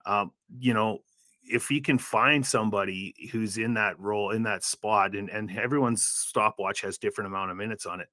[0.06, 1.00] Um, you know,
[1.44, 6.04] if you can find somebody who's in that role in that spot, and and everyone's
[6.04, 8.08] stopwatch has different amount of minutes on it.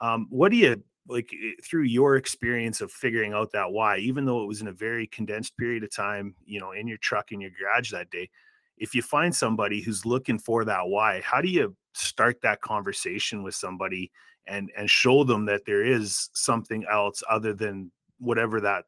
[0.00, 4.24] Um, what do you like eh, through your experience of figuring out that why even
[4.24, 7.32] though it was in a very condensed period of time you know in your truck
[7.32, 8.28] in your garage that day
[8.82, 13.42] if you find somebody who's looking for that why, how do you start that conversation
[13.42, 14.10] with somebody
[14.46, 18.84] and and show them that there is something else other than whatever that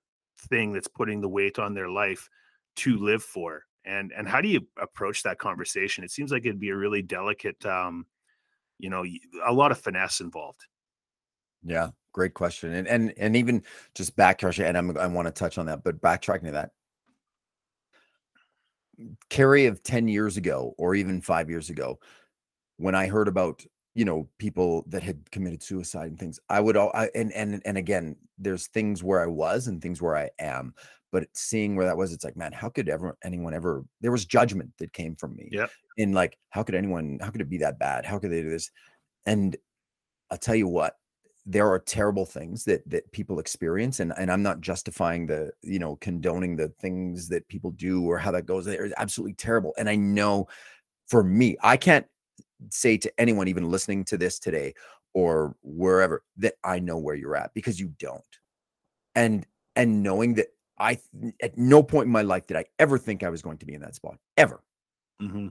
[0.48, 2.28] thing that's putting the weight on their life
[2.74, 3.62] to live for?
[3.84, 6.02] And and how do you approach that conversation?
[6.02, 8.06] It seems like it'd be a really delicate um
[8.78, 9.04] you know
[9.46, 10.66] a lot of finesse involved
[11.64, 13.62] yeah great question and and and even
[13.94, 16.70] just backtracking and I'm, i want to touch on that but backtracking to that
[19.00, 21.98] mm, Cary of 10 years ago or even five years ago
[22.76, 26.76] when i heard about you know people that had committed suicide and things i would
[26.76, 30.30] all I, and and and again there's things where i was and things where i
[30.38, 30.74] am
[31.10, 34.24] but seeing where that was it's like man how could ever anyone ever there was
[34.24, 37.58] judgment that came from me yeah in like how could anyone how could it be
[37.58, 38.04] that bad?
[38.04, 38.70] How could they do this?
[39.26, 39.56] And
[40.30, 40.94] i'll tell you what
[41.46, 45.78] there are terrible things that that people experience and and i'm not justifying the you
[45.78, 49.74] know condoning the things that people do or how that goes there is absolutely terrible
[49.76, 50.46] and i know
[51.06, 52.06] for me i can't
[52.70, 54.72] say to anyone even listening to this today
[55.14, 58.22] or wherever that I know where you're at because you don't.
[59.14, 60.98] And and knowing that I
[61.40, 63.74] at no point in my life did I ever think I was going to be
[63.74, 64.62] in that spot ever.
[65.22, 65.48] Mm-hmm.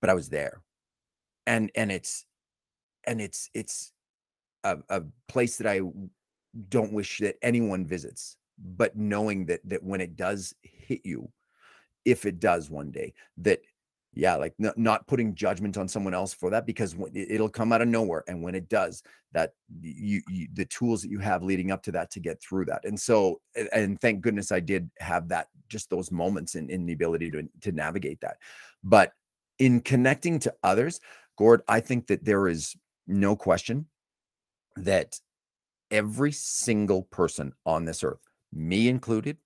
[0.00, 0.60] But I was there.
[1.46, 2.26] And and it's
[3.04, 3.92] and it's it's
[4.64, 5.80] a, a place that I
[6.68, 11.30] don't wish that anyone visits, but knowing that that when it does hit you,
[12.04, 13.60] if it does one day, that
[14.14, 17.82] yeah like n- not putting judgment on someone else for that because it'll come out
[17.82, 21.70] of nowhere and when it does that you, you, the tools that you have leading
[21.70, 22.82] up to that to get through that.
[22.84, 23.40] And so
[23.72, 27.46] and thank goodness i did have that just those moments in, in the ability to,
[27.60, 28.38] to navigate that.
[28.82, 29.12] But
[29.58, 31.00] in connecting to others
[31.36, 32.74] gord i think that there is
[33.06, 33.86] no question
[34.76, 35.18] that
[35.90, 38.20] every single person on this earth
[38.52, 39.36] me included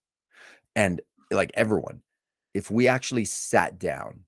[0.75, 2.01] and like everyone
[2.55, 4.21] if we actually sat down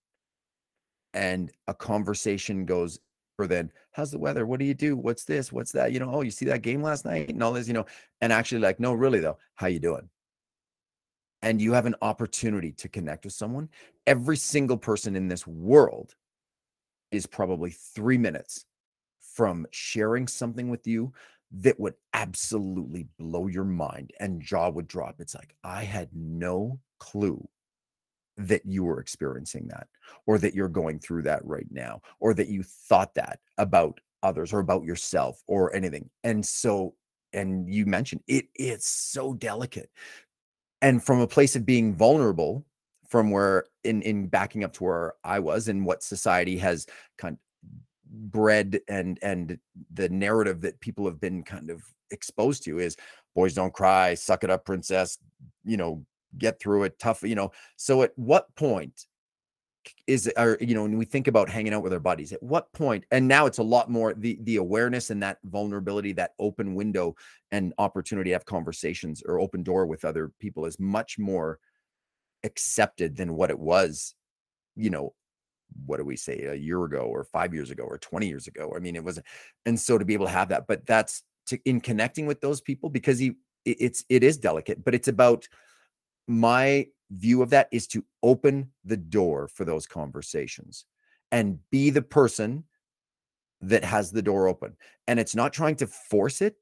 [1.14, 2.98] and a conversation goes
[3.36, 4.46] for then how's the weather?
[4.46, 4.96] What do you do?
[4.96, 5.52] What's this?
[5.52, 5.92] What's that?
[5.92, 7.30] You know oh you see that game last night?
[7.30, 7.86] and all this you know
[8.20, 9.38] and actually like no really though.
[9.54, 10.08] How you doing?
[11.44, 13.68] And you have an opportunity to connect with someone
[14.06, 16.14] every single person in this world
[17.10, 18.64] is probably three minutes
[19.34, 21.12] from sharing something with you
[21.52, 25.16] that would absolutely blow your mind and jaw would drop.
[25.20, 27.46] It's like i had no clue
[28.38, 29.86] that you were experiencing that
[30.26, 34.52] or that you're going through that right now or that you thought that about others
[34.52, 36.08] or about yourself or anything.
[36.24, 36.94] And so
[37.34, 39.90] and you mentioned it it's so delicate.
[40.80, 42.64] And from a place of being vulnerable
[43.08, 46.86] from where in in backing up to where i was and what society has
[47.18, 47.36] kind
[48.12, 49.58] bred and and
[49.94, 52.96] the narrative that people have been kind of exposed to is
[53.34, 55.18] boys don't cry suck it up princess
[55.64, 56.04] you know
[56.38, 57.50] get through it tough you know?
[57.76, 59.06] So at what point
[60.06, 62.72] is or you know when we think about hanging out with our buddies at what
[62.72, 66.74] point and now it's a lot more the the awareness and that vulnerability that open
[66.74, 67.14] window
[67.50, 71.58] and opportunity to have conversations or open door with other people is much more
[72.44, 74.14] accepted than what it was
[74.76, 75.12] you know
[75.86, 78.72] what do we say a year ago or 5 years ago or 20 years ago
[78.76, 79.20] i mean it was
[79.66, 82.60] and so to be able to have that but that's to in connecting with those
[82.60, 85.46] people because he it's it is delicate but it's about
[86.28, 90.86] my view of that is to open the door for those conversations
[91.30, 92.64] and be the person
[93.60, 94.76] that has the door open.
[95.06, 96.56] And it's not trying to force it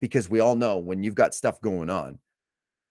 [0.00, 2.18] because we all know when you've got stuff going on,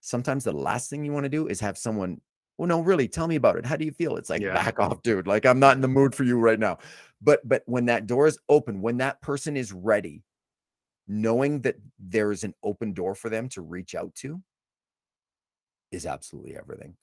[0.00, 2.20] sometimes the last thing you want to do is have someone,
[2.58, 3.64] well, no, really, tell me about it.
[3.64, 4.16] How do you feel?
[4.16, 4.52] It's like, yeah.
[4.52, 5.28] back off, dude.
[5.28, 6.78] Like, I'm not in the mood for you right now.
[7.22, 10.24] But, but when that door is open, when that person is ready,
[11.06, 14.42] knowing that there is an open door for them to reach out to,
[15.92, 16.96] is absolutely everything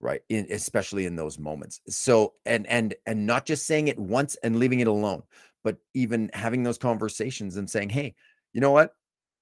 [0.00, 4.34] right in, especially in those moments so and and and not just saying it once
[4.42, 5.22] and leaving it alone
[5.62, 8.14] but even having those conversations and saying hey
[8.52, 8.94] you know what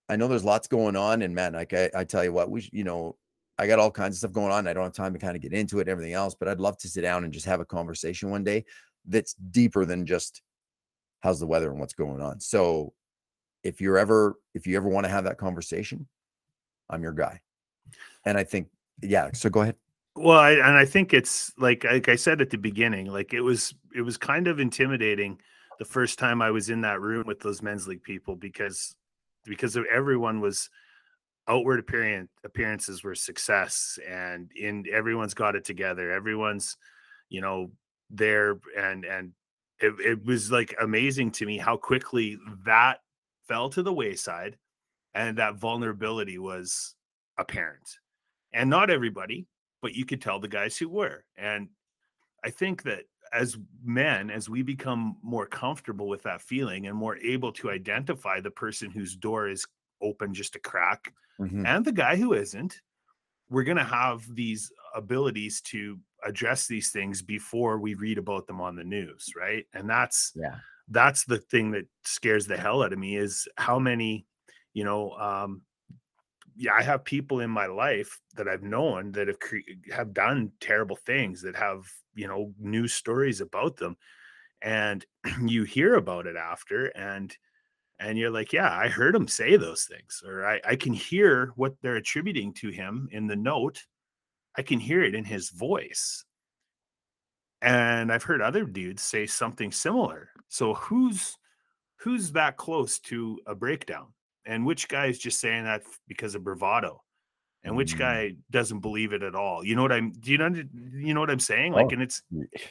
[0.09, 2.69] i know there's lots going on and man like i, I tell you what we
[2.73, 3.17] you know
[3.59, 5.43] i got all kinds of stuff going on i don't have time to kind of
[5.43, 7.61] get into it and everything else but i'd love to sit down and just have
[7.61, 8.65] a conversation one day
[9.07, 10.43] that's deeper than just
[11.21, 12.93] how's the weather and what's going on so
[13.65, 16.07] if you're ever if you ever want to have that conversation
[16.91, 17.41] i'm your guy
[18.25, 18.69] and I think,
[19.03, 19.31] yeah.
[19.33, 19.77] So go ahead.
[20.15, 23.41] Well, I, and I think it's like like I said at the beginning, like it
[23.41, 25.39] was it was kind of intimidating
[25.79, 28.97] the first time I was in that room with those men's league people because
[29.45, 30.71] because everyone was
[31.49, 36.77] outward appearance appearances were success and in everyone's got it together everyone's
[37.29, 37.71] you know
[38.11, 39.33] there and and
[39.81, 42.99] it, it was like amazing to me how quickly that
[43.47, 44.57] fell to the wayside
[45.15, 46.95] and that vulnerability was
[47.39, 47.99] apparent
[48.53, 49.47] and not everybody,
[49.83, 51.25] but you could tell the guys who were.
[51.37, 51.69] And
[52.45, 57.17] I think that as men, as we become more comfortable with that feeling and more
[57.19, 59.67] able to identify the person whose door is
[60.03, 61.67] open just a crack mm-hmm.
[61.67, 62.81] and the guy who isn't,
[63.51, 68.61] we're going to have these abilities to address these things before we read about them
[68.61, 69.65] on the news, right?
[69.73, 70.57] And that's yeah,
[70.89, 74.27] that's the thing that scares the hell out of me is how many,
[74.75, 75.63] you know, um,
[76.57, 79.59] yeah, I have people in my life that I've known that have cre-
[79.93, 81.85] have done terrible things that have
[82.15, 83.97] you know news stories about them,
[84.61, 85.07] and
[85.47, 87.35] you hear about it after, and
[88.01, 91.53] and you're like, yeah, I heard him say those things, or I, I can hear
[91.57, 93.85] what they're attributing to him in the note.
[94.57, 96.25] I can hear it in his voice.
[97.61, 100.31] And I've heard other dudes say something similar.
[100.49, 101.37] So who's
[101.97, 104.09] who's that close to a breakdown?
[104.49, 107.01] and which guy is just saying that because of bravado
[107.63, 107.99] and which mm.
[107.99, 110.51] guy doesn't believe it at all you know what i'm do you know
[110.95, 112.23] you know what i'm saying like oh, and it's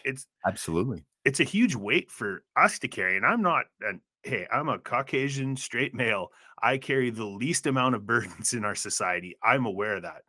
[0.03, 4.47] it's absolutely it's a huge weight for us to carry and i'm not an hey
[4.51, 6.31] i'm a caucasian straight male.
[6.61, 9.37] I carry the least amount of burdens in our society.
[9.43, 10.23] I'm aware of that.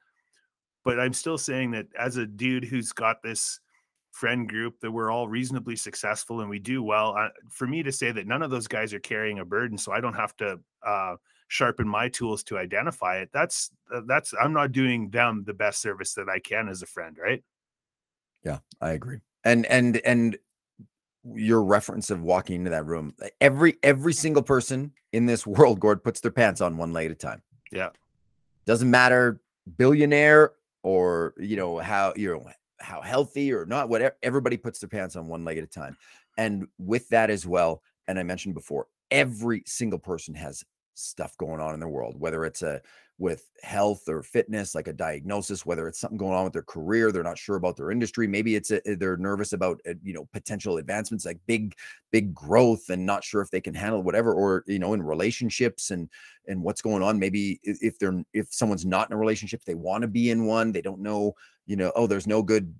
[0.84, 3.61] But i'm still saying that as a dude who's got this
[4.11, 7.16] friend group that we're all reasonably successful and we do well
[7.51, 10.01] for me to say that none of those guys are carrying a burden so i
[10.01, 11.14] don't have to uh,
[11.49, 15.80] sharpen my tools to identify it that's uh, that's i'm not doing them the best
[15.80, 17.45] service that i can as a friend right?
[18.43, 19.20] Yeah i agree.
[19.45, 20.36] And and and
[21.35, 26.03] your reference of walking into that room every every single person in this world gord
[26.03, 27.43] puts their pants on one leg at a time.
[27.73, 27.91] Yeah.
[28.66, 29.41] Doesn't matter
[29.77, 30.53] billionaire
[30.83, 32.49] or you know how you know
[32.81, 35.97] how healthy or not whatever everybody puts their pants on one leg at a time.
[36.37, 40.64] And with that as well and i mentioned before every single person has
[40.99, 42.80] stuff going on in their world, whether it's a
[43.18, 47.11] with health or fitness, like a diagnosis, whether it's something going on with their career,
[47.11, 48.28] they're not sure about their industry.
[48.28, 51.74] Maybe it's a, they're nervous about uh, you know potential advancements, like big
[52.12, 55.90] big growth, and not sure if they can handle whatever, or you know in relationships
[55.90, 56.09] and
[56.46, 57.18] and what's going on.
[57.18, 60.70] Maybe if they're if someone's not in a relationship, they want to be in one.
[60.70, 61.34] They don't know,
[61.66, 62.72] you know, oh, there's no good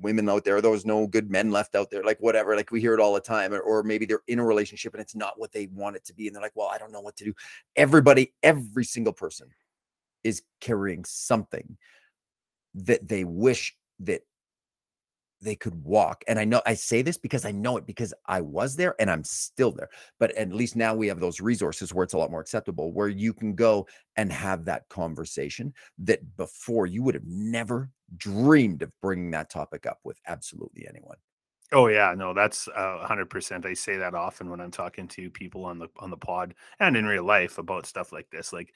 [0.00, 2.94] women out there there's no good men left out there like whatever like we hear
[2.94, 5.52] it all the time or, or, maybe they're in a relationship and it's not what
[5.52, 7.34] they want it to be and they're like well i don't know what to do
[7.76, 9.48] everybody every single person
[10.24, 11.76] is carrying something
[12.74, 14.22] that they wish that
[15.40, 16.24] they could walk.
[16.26, 19.10] And I know I say this because I know it because I was there and
[19.10, 19.88] I'm still there.
[20.18, 23.08] But at least now we have those resources where it's a lot more acceptable, where
[23.08, 28.92] you can go and have that conversation that before you would have never dreamed of
[29.00, 31.16] bringing that topic up with absolutely anyone.
[31.72, 33.66] Oh yeah, no, that's a hundred percent.
[33.66, 36.96] I say that often when I'm talking to people on the on the pod and
[36.96, 38.52] in real life about stuff like this.
[38.52, 38.72] Like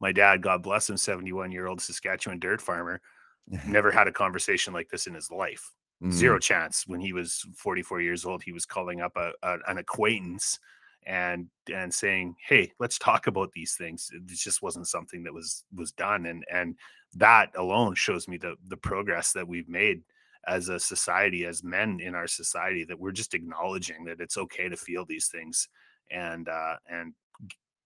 [0.00, 3.00] my dad, God bless him, 71 year old Saskatchewan dirt farmer,
[3.66, 5.72] never had a conversation like this in his life.
[6.02, 6.12] Mm.
[6.12, 6.86] Zero chance.
[6.86, 10.58] When he was 44 years old, he was calling up a, a, an acquaintance
[11.06, 15.64] and and saying, "Hey, let's talk about these things." It just wasn't something that was
[15.74, 16.76] was done, and and
[17.16, 20.02] that alone shows me the the progress that we've made
[20.46, 24.68] as a society, as men in our society, that we're just acknowledging that it's okay
[24.68, 25.68] to feel these things
[26.10, 27.12] and uh, and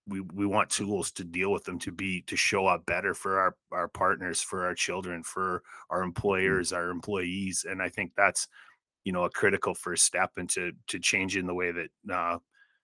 [0.07, 3.39] we we want tools to deal with them to be to show up better for
[3.39, 6.07] our our partners for our children for our mm.
[6.07, 8.49] employers our employees and i think that's
[9.05, 12.39] you know a critical first step into to changing the way that uh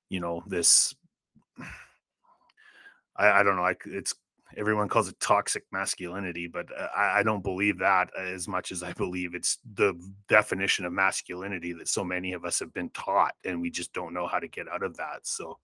[0.09, 0.95] you know this
[3.17, 4.15] i, I don't know like it's
[4.57, 8.83] everyone calls it toxic masculinity but uh, I, I don't believe that as much as
[8.83, 9.95] i believe it's the
[10.29, 14.15] definition of masculinity that so many of us have been taught and we just don't
[14.15, 15.59] know how to get out of that so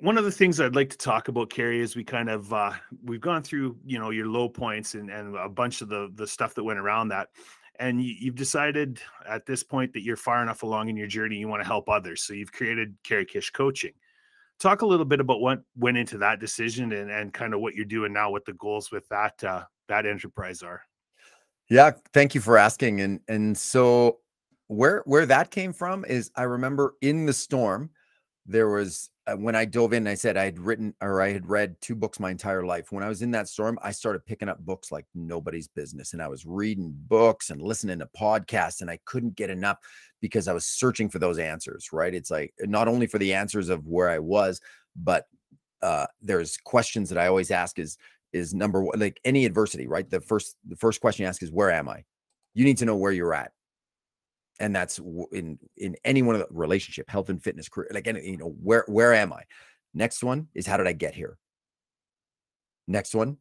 [0.00, 2.72] one of the things I'd like to talk about, Cary, is we kind of uh,
[3.04, 6.26] we've gone through you know your low points and and a bunch of the the
[6.26, 7.28] stuff that went around that,
[7.78, 11.36] and you, you've decided at this point that you're far enough along in your journey
[11.36, 13.92] you want to help others, so you've created Cary Kish Coaching.
[14.60, 17.74] Talk a little bit about what went into that decision and and kind of what
[17.74, 20.82] you're doing now, what the goals with that uh, that enterprise are.
[21.70, 23.00] Yeah, thank you for asking.
[23.00, 24.18] And and so
[24.66, 27.90] where where that came from is I remember in the storm
[28.48, 31.48] there was uh, when I dove in, I said I had written or I had
[31.48, 32.90] read two books my entire life.
[32.90, 36.14] When I was in that storm, I started picking up books like nobody's business.
[36.14, 39.76] And I was reading books and listening to podcasts, and I couldn't get enough
[40.22, 42.14] because I was searching for those answers, right?
[42.14, 44.62] It's like not only for the answers of where I was,
[44.96, 45.26] but
[45.82, 47.98] uh, there's questions that I always ask is
[48.32, 50.08] is number one, like any adversity, right?
[50.08, 52.04] The first the first question you ask is where am I?
[52.54, 53.52] You need to know where you're at
[54.60, 54.98] and that's
[55.32, 58.54] in in any one of the relationship health and fitness career like any, you know
[58.62, 59.42] where where am i
[59.94, 61.38] next one is how did i get here
[62.86, 63.36] next one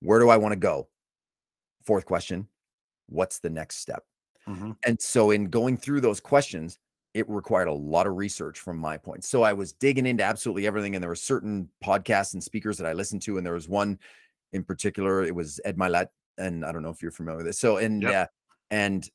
[0.00, 0.88] where do i want to go
[1.84, 2.48] fourth question
[3.08, 4.04] what's the next step
[4.48, 4.72] Mm-hmm.
[4.84, 6.78] And so, in going through those questions,
[7.14, 9.24] it required a lot of research from my point.
[9.24, 12.86] So I was digging into absolutely everything, and there were certain podcasts and speakers that
[12.86, 13.98] I listened to, and there was one
[14.52, 15.24] in particular.
[15.24, 16.08] It was Ed Mylett,
[16.38, 17.56] and I don't know if you're familiar with it.
[17.56, 18.26] So and yeah uh,
[18.70, 19.08] and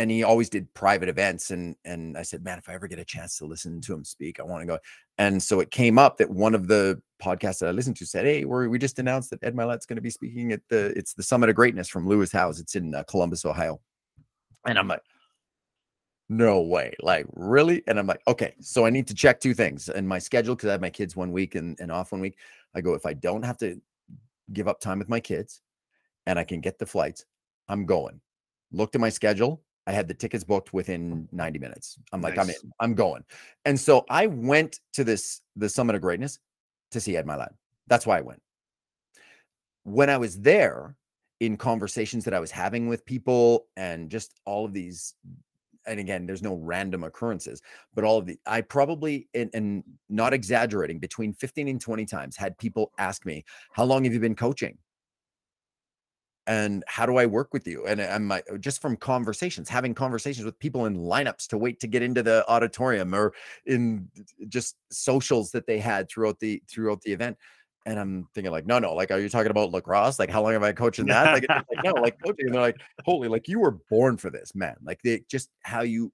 [0.00, 2.98] and he always did private events, and and I said, man, if I ever get
[2.98, 4.78] a chance to listen to him speak, I want to go.
[5.18, 8.24] And so it came up that one of the podcasts that I listened to said,
[8.24, 11.12] hey, we we just announced that Ed Mylett's going to be speaking at the it's
[11.12, 12.60] the Summit of Greatness from Lewis Howes.
[12.60, 13.78] It's in uh, Columbus, Ohio.
[14.66, 15.02] And I'm like,
[16.30, 16.94] no way.
[17.00, 17.82] Like, really?
[17.86, 20.70] And I'm like, okay, so I need to check two things in my schedule because
[20.70, 22.38] I have my kids one week and, and off one week.
[22.74, 23.78] I go, if I don't have to
[24.54, 25.60] give up time with my kids
[26.26, 27.26] and I can get the flights,
[27.68, 28.20] I'm going.
[28.72, 29.62] Looked at my schedule.
[29.86, 31.98] I had the tickets booked within 90 minutes.
[32.12, 32.44] I'm like, nice.
[32.44, 33.24] I'm in, I'm going.
[33.64, 36.38] And so I went to this, the Summit of Greatness
[36.92, 37.54] to see Ed Mylett.
[37.86, 38.40] That's why I went.
[39.84, 40.96] When I was there,
[41.40, 45.14] in conversations that I was having with people and just all of these
[45.86, 47.62] and again there's no random occurrences
[47.94, 52.36] but all of the i probably and, and, not exaggerating between 15 and 20 times
[52.36, 54.76] had people ask me how long have you been coaching
[56.46, 59.68] and how do i work with you and uh, i'm my, uh, just from conversations
[59.68, 63.32] having conversations with people in lineups to wait to get into the auditorium or
[63.66, 64.08] in
[64.48, 67.36] just socials that they had throughout the throughout the event
[67.86, 70.18] and I'm thinking like, no, no, like, are you talking about lacrosse?
[70.18, 71.32] Like, how long have I coached that?
[71.32, 72.46] Like, like no, like coaching.
[72.46, 74.76] And they're like, holy, like you were born for this, man.
[74.84, 76.12] Like they just how you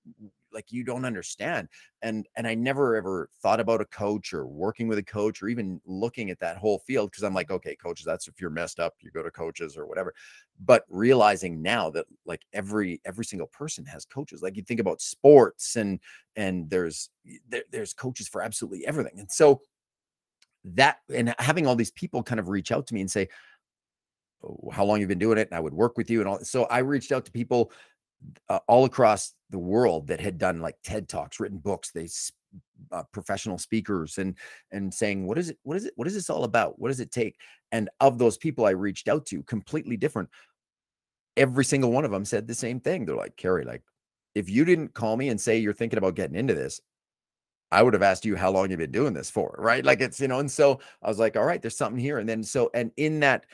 [0.56, 1.68] like you don't understand.
[2.02, 5.48] And and I never ever thought about a coach or working with a coach or
[5.48, 8.80] even looking at that whole field because I'm like, okay, coaches, that's if you're messed
[8.80, 10.14] up, you go to coaches or whatever.
[10.64, 14.42] But realizing now that like every every single person has coaches.
[14.42, 16.00] Like you think about sports and
[16.34, 17.10] and there's
[17.48, 19.20] there, there's coaches for absolutely everything.
[19.20, 19.60] And so
[20.64, 23.28] that and having all these people kind of reach out to me and say,
[24.42, 26.38] oh, how long you've been doing it, and I would work with you and all.
[26.40, 27.70] So I reached out to people
[28.48, 32.08] uh, all across the world that had done like TED talks, written books, they
[32.92, 34.36] uh, professional speakers, and
[34.72, 35.58] and saying, what is it?
[35.62, 35.92] What is it?
[35.96, 36.78] What is this all about?
[36.78, 37.36] What does it take?
[37.72, 40.28] And of those people I reached out to, completely different.
[41.36, 43.04] Every single one of them said the same thing.
[43.04, 43.82] They're like, Cary, like,
[44.34, 46.80] if you didn't call me and say you're thinking about getting into this,
[47.72, 49.84] I would have asked you how long you've been doing this for, right?
[49.84, 52.18] Like it's, you know, and so I was like, all right, there's something here.
[52.18, 53.44] And then so, and in that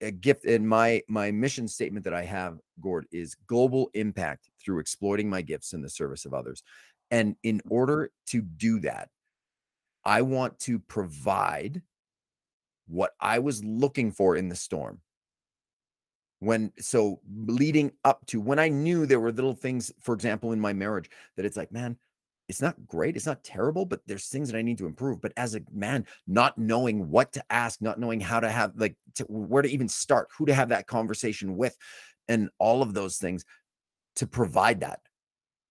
[0.00, 4.78] a gift in my my mission statement that I have, Gord, is global impact through
[4.78, 6.62] exploiting my gifts in the service of others.
[7.10, 7.72] And in mm-hmm.
[7.72, 9.08] order to do that,
[10.04, 11.82] I want to provide
[12.86, 15.00] what I was looking for in the storm.
[16.40, 20.60] When so leading up to when I knew there were little things, for example, in
[20.60, 21.96] my marriage, that it's like, man,
[22.48, 23.14] it's not great.
[23.14, 25.20] It's not terrible, but there's things that I need to improve.
[25.20, 28.96] But as a man, not knowing what to ask, not knowing how to have like
[29.16, 31.76] to, where to even start, who to have that conversation with,
[32.26, 33.44] and all of those things
[34.16, 35.00] to provide that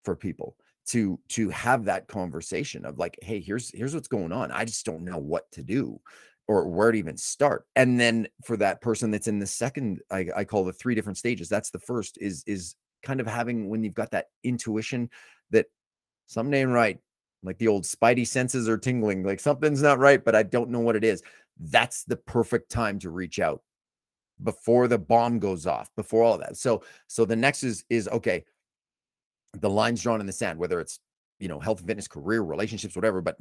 [0.04, 0.56] for people
[0.86, 4.50] to to have that conversation of like, hey, here's here's what's going on.
[4.52, 6.00] I just don't know what to do
[6.46, 7.66] or where to even start.
[7.76, 11.18] And then for that person that's in the second, I, I call the three different
[11.18, 11.48] stages.
[11.48, 15.10] That's the first is is kind of having when you've got that intuition
[16.28, 17.00] something ain't right.
[17.42, 20.80] Like the old spidey senses are tingling, like something's not right, but I don't know
[20.80, 21.22] what it is.
[21.58, 23.62] That's the perfect time to reach out
[24.42, 26.56] before the bomb goes off, before all of that.
[26.56, 28.44] So, so the next is is okay.
[29.60, 31.00] The line's drawn in the sand, whether it's
[31.38, 33.20] you know health, fitness, career, relationships, whatever.
[33.20, 33.36] But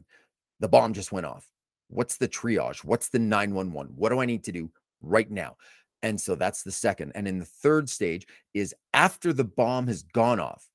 [0.59, 1.47] the bomb just went off.
[1.89, 2.83] What's the triage?
[2.83, 3.93] What's the 911?
[3.95, 4.71] What do I need to do
[5.01, 5.55] right now?
[6.03, 7.13] And so that's the second.
[7.15, 10.67] And in the third stage is after the bomb has gone off,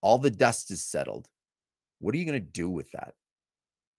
[0.00, 1.28] all the dust is settled
[2.04, 3.14] what are you going to do with that?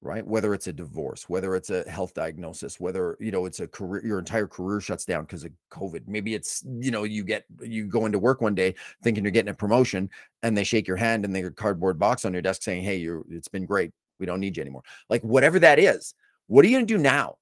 [0.01, 0.25] Right?
[0.25, 4.05] Whether it's a divorce, whether it's a health diagnosis, whether, you know, it's a career,
[4.05, 6.07] your entire career shuts down because of COVID.
[6.07, 9.49] Maybe it's, you know, you get, you go into work one day thinking you're getting
[9.49, 10.11] a promotion
[10.43, 12.97] and they shake your hand and they got cardboard box on your desk saying, Hey,
[12.97, 13.91] you're, it's been great.
[14.19, 14.83] We don't need you anymore.
[15.09, 16.13] Like whatever that is,
[16.45, 17.37] what are you going to do now?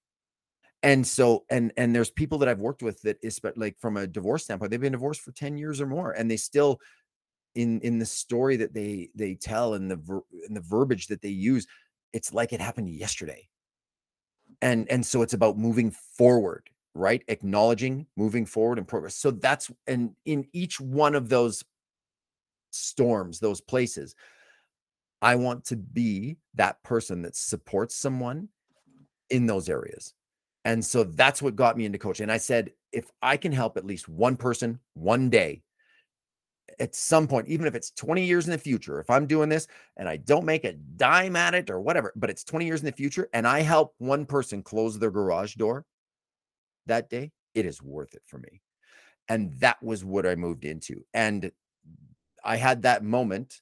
[0.84, 4.06] and so and and there's people that i've worked with that is like from a
[4.06, 6.80] divorce standpoint they've been divorced for 10 years or more and they still
[7.56, 11.22] in in the story that they they tell and the ver, in the verbiage that
[11.22, 11.68] they use
[12.14, 13.48] it's like it happened yesterday.
[14.62, 17.24] And and so it's about moving forward right?
[17.28, 19.16] Acknowledging moving forward and progress.
[19.16, 21.64] So that's and in each one of those
[22.76, 24.16] storms those places
[25.22, 28.50] i want to be that person that supports someone
[29.30, 30.14] in those areas.
[30.66, 32.24] And so that's what got me into coaching.
[32.24, 35.62] And i said if i can help at least one person one day
[36.80, 39.68] at some point, even if it's 20 years in the future, if I'm doing this
[39.98, 42.86] and I don't make a dime at it or whatever, but it's 20 years in
[42.86, 45.86] the future and I help one person close their garage door
[46.86, 48.62] that day, it is worth it for me.
[49.30, 51.06] And that was what I moved into.
[51.14, 51.52] And
[52.44, 53.62] I had that moment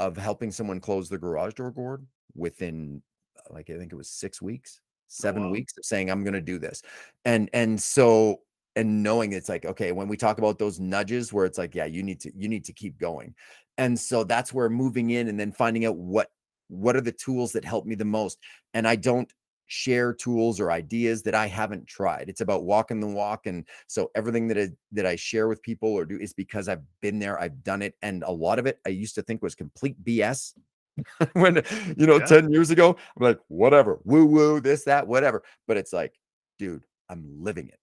[0.00, 3.02] of helping someone close the garage door Gord within
[3.50, 5.50] like I think it was six weeks, oh, seven wow.
[5.50, 6.82] weeks of saying I'm gonna do this.
[7.24, 8.40] And and so
[8.78, 11.84] and knowing it's like, okay, when we talk about those nudges where it's like, yeah,
[11.84, 13.34] you need to you need to keep going.
[13.76, 16.30] And so that's where moving in and then finding out what
[16.68, 18.38] what are the tools that help me the most.
[18.74, 19.28] And I don't
[19.66, 22.26] share tools or ideas that I haven't tried.
[22.28, 23.46] It's about walking the walk.
[23.46, 26.82] And so everything that I, that I share with people or do is because I've
[27.02, 27.94] been there, I've done it.
[28.02, 30.54] And a lot of it I used to think was complete BS.
[31.32, 31.62] when
[31.96, 32.26] you know, Yeah.
[32.26, 35.42] 10 years ago, I'm like, whatever, woo woo, this, that, whatever.
[35.66, 36.14] But it's like,
[36.60, 37.78] dude, I'm living it.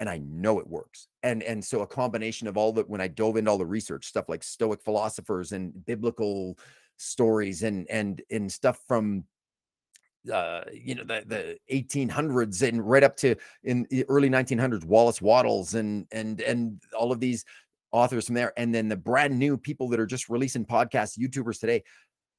[0.00, 1.08] And I know it works.
[1.22, 4.06] And and so a combination of all the when I dove into all the research
[4.06, 6.58] stuff like stoic philosophers and biblical
[6.98, 9.24] stories and and and stuff from
[10.32, 13.34] uh you know the the 1800s and right up to
[13.64, 17.44] in the early 1900s Wallace Wattles and and and all of these
[17.92, 21.60] authors from there and then the brand new people that are just releasing podcasts YouTubers
[21.60, 21.82] today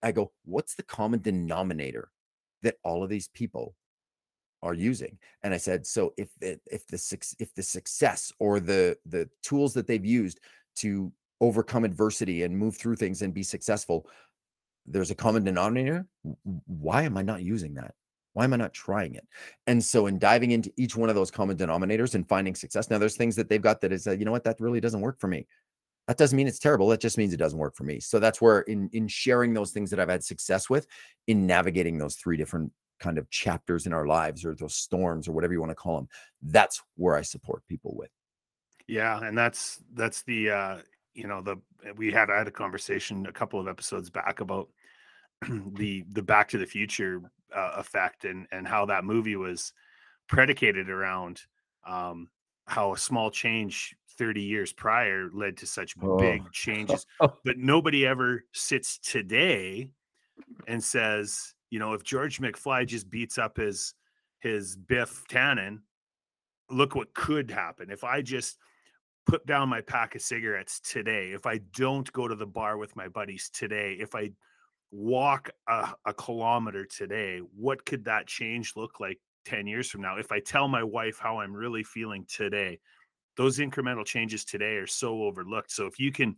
[0.04, 2.10] I go what's the common denominator
[2.62, 3.76] that all of these people
[4.62, 9.30] are using and I said so if if the if the success or the the
[9.42, 10.40] tools that they've used
[10.78, 14.08] to overcome adversity and move through things and be successful
[14.86, 16.06] there's a common denominator
[16.66, 17.94] why am i not using that?
[18.34, 19.26] Why am i not trying it?
[19.68, 22.98] And so in diving into each one of those common denominators and finding success now
[22.98, 24.44] there's things that they've got that is uh, you know what?
[24.44, 25.48] That really doesn't work for me.
[26.08, 28.00] That doesn't mean it's terrible that just means it doesn't work for me.
[28.00, 30.88] So that's where in in sharing those things that i've had success with
[31.28, 35.32] in navigating those three different kind of chapters in our lives or those storms or
[35.32, 36.10] whatever you want to call them
[36.44, 38.12] that's where i support people with
[38.88, 40.82] Yeah, and that's that's the uh
[41.14, 41.58] you know the
[41.96, 44.70] we had I had a conversation a couple of episodes back about
[45.50, 47.22] the the Back to the Future
[47.56, 49.74] uh, effect and and how that movie was
[50.28, 51.44] predicated around
[51.86, 52.30] um
[52.68, 56.54] how a small change 30 years prior led to such big Oh.
[56.54, 57.06] changes
[57.46, 59.92] but nobody ever sits today
[60.68, 63.94] and says you know if George McFly just beats up his
[64.40, 65.80] his Biff Tannen
[66.70, 68.58] look what could happen if I just
[69.30, 72.96] put down my pack of cigarettes today, if I don't go to the bar with
[72.96, 74.32] my buddies today, if I
[74.92, 80.18] walk a, a kilometer today, what could that change look like 10 years from now?
[80.18, 82.80] If I tell my wife how I'm really feeling today,
[83.38, 85.72] those incremental changes today are so overlooked.
[85.72, 86.36] So if you can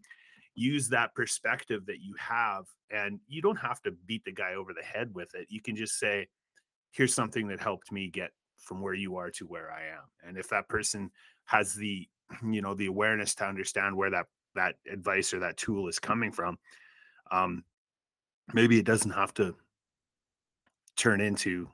[0.56, 4.74] use that perspective that you have, and you don't have to beat the guy over
[4.74, 6.28] the head with it, you can just say,
[6.92, 10.04] here's something that helped me get from where you are to where I am.
[10.28, 11.10] And if that person
[11.46, 12.08] has the
[12.44, 14.26] you know the awareness to understand where that
[14.56, 16.58] that advice or that tool is coming from
[17.32, 17.64] um
[18.54, 19.56] maybe it doesn't have to
[20.96, 21.68] turn into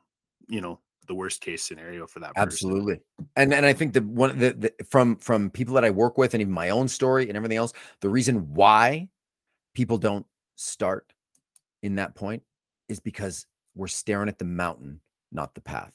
[0.47, 2.47] you know the worst case scenario for that person.
[2.47, 2.99] Absolutely.
[3.35, 6.33] And and I think the one the, the from from people that I work with
[6.33, 9.09] and even my own story and everything else, the reason why
[9.73, 11.13] people don't start
[11.83, 12.43] in that point
[12.89, 13.45] is because
[13.75, 14.99] we're staring at the mountain,
[15.31, 15.93] not the path.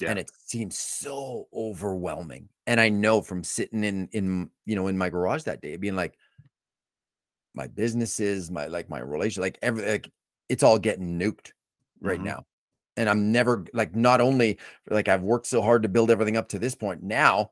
[0.00, 0.10] Yeah.
[0.10, 2.48] And it seems so overwhelming.
[2.66, 5.96] And I know from sitting in in you know in my garage that day, being
[5.96, 6.16] like,
[7.54, 10.10] my businesses, my like my relation, like every like
[10.48, 11.52] it's all getting nuked
[12.00, 12.24] right Mhm.
[12.24, 12.46] now.
[12.96, 16.48] And I'm never like not only like I've worked so hard to build everything up
[16.50, 17.50] to this point, now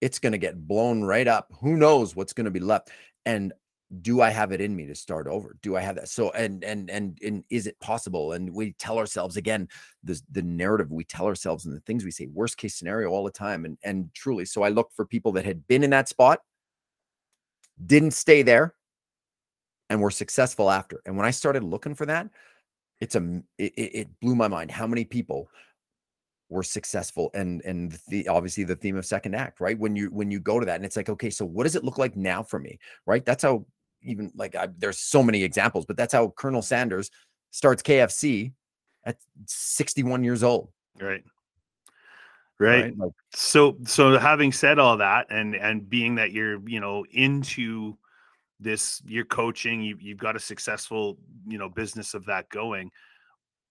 [0.00, 1.52] it's gonna get blown right up.
[1.60, 2.90] Who knows what's gonna be left?
[3.24, 3.52] And
[4.00, 5.56] do I have it in me to start over?
[5.60, 6.08] Do I have that?
[6.08, 8.32] So and and and and is it possible?
[8.32, 9.68] And we tell ourselves again,
[10.02, 13.24] this the narrative we tell ourselves and the things we say, worst case scenario all
[13.24, 13.64] the time.
[13.64, 16.40] And and truly, so I look for people that had been in that spot,
[17.84, 18.74] didn't stay there,
[19.90, 21.02] and were successful after.
[21.04, 22.30] And when I started looking for that,
[23.02, 25.48] it's a it, it blew my mind how many people
[26.48, 29.76] were successful and and the obviously the theme of second act right?
[29.76, 31.82] When you when you go to that and it's like okay so what does it
[31.82, 32.78] look like now for me?
[33.04, 33.24] Right?
[33.24, 33.66] That's how
[34.02, 37.10] even like I, there's so many examples but that's how colonel sanders
[37.50, 38.52] starts kfc
[39.04, 40.68] at 61 years old.
[41.00, 41.24] Right.
[42.60, 42.96] Right?
[42.96, 47.98] Like so so having said all that and and being that you're you know into
[48.60, 52.90] this you're coaching you, you've got a successful you know business of that going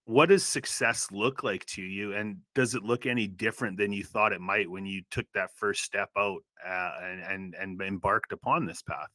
[0.05, 4.03] what does success look like to you and does it look any different than you
[4.03, 8.31] thought it might when you took that first step out uh, and, and and embarked
[8.31, 9.07] upon this path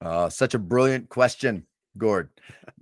[0.00, 1.64] Uh, such a brilliant question,
[1.96, 2.28] Gord.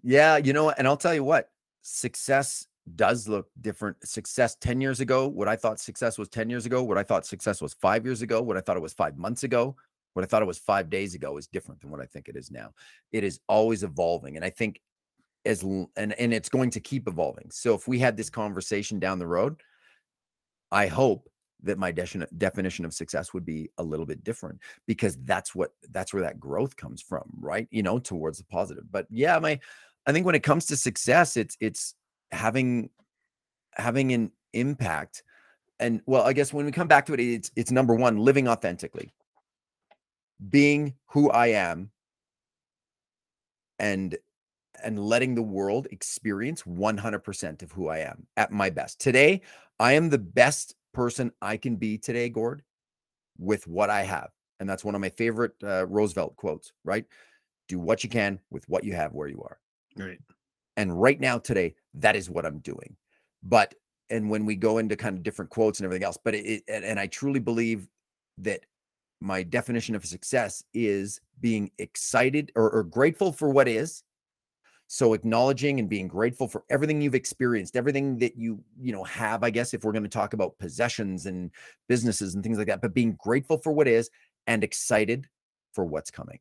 [0.02, 1.50] Yeah, you know, and I'll tell you what,
[1.82, 3.96] success does look different.
[4.06, 7.26] Success 10 years ago, what I thought success was 10 years ago, what I thought
[7.26, 9.76] success was five years ago, what I thought it was five months ago,
[10.14, 12.36] what I thought it was five days ago is different than what I think it
[12.36, 12.72] is now.
[13.12, 14.36] It is always evolving.
[14.36, 14.80] And I think
[15.44, 17.50] as and and it's going to keep evolving.
[17.50, 19.60] So if we had this conversation down the road,
[20.72, 21.28] I hope
[21.62, 25.72] that my de- definition of success would be a little bit different because that's what
[25.90, 27.66] that's where that growth comes from right?
[27.70, 28.84] You know towards the positive.
[28.90, 29.58] But yeah my
[30.06, 31.94] i think when it comes to success it's it's
[32.30, 32.90] having
[33.74, 35.22] having an impact.
[35.80, 38.48] And well i guess when we come back to it it's it's number one living
[38.48, 39.12] authentically.
[40.50, 41.90] Being who i am
[43.78, 44.16] and
[44.84, 49.00] and letting the world experience 100% of who i am at my best.
[49.00, 49.40] Today
[49.80, 52.62] i am the best person i can be today gord
[53.38, 54.30] with what i have
[54.60, 57.04] and that's one of my favorite uh, roosevelt quotes right?
[57.68, 59.58] Do what you can with what you have where you are.
[59.96, 60.18] Right.
[60.76, 62.96] And right now today that is what i'm doing.
[63.42, 63.74] But
[64.10, 66.84] and when we go into kind of different quotes and everything else but it, it
[66.84, 67.88] and i truly believe
[68.38, 68.60] that
[69.20, 74.02] my definition of success is being excited or, or, grateful for what is
[74.86, 79.42] so acknowledging and being grateful for everything you've experienced everything that you you know have
[79.42, 81.50] i guess if we're going to talk about possessions and
[81.88, 84.10] businesses and things like that but being grateful for what is
[84.46, 85.26] and excited
[85.72, 86.38] for what's coming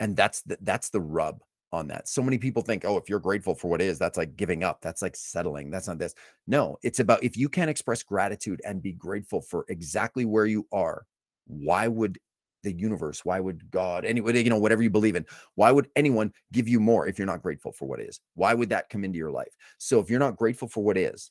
[0.00, 1.40] and that's the, that's the rub
[1.72, 2.08] on that.
[2.08, 4.80] So many people think, oh, if you're grateful for what is, that's like giving up.
[4.80, 5.70] That's like settling.
[5.70, 6.14] That's not this.
[6.46, 10.66] No, it's about if you can express gratitude and be grateful for exactly where you
[10.72, 11.04] are,
[11.46, 12.18] why would
[12.62, 16.32] the universe, why would God, anybody, you know, whatever you believe in, why would anyone
[16.52, 18.20] give you more if you're not grateful for what is?
[18.34, 19.54] Why would that come into your life?
[19.78, 21.30] So if you're not grateful for what is,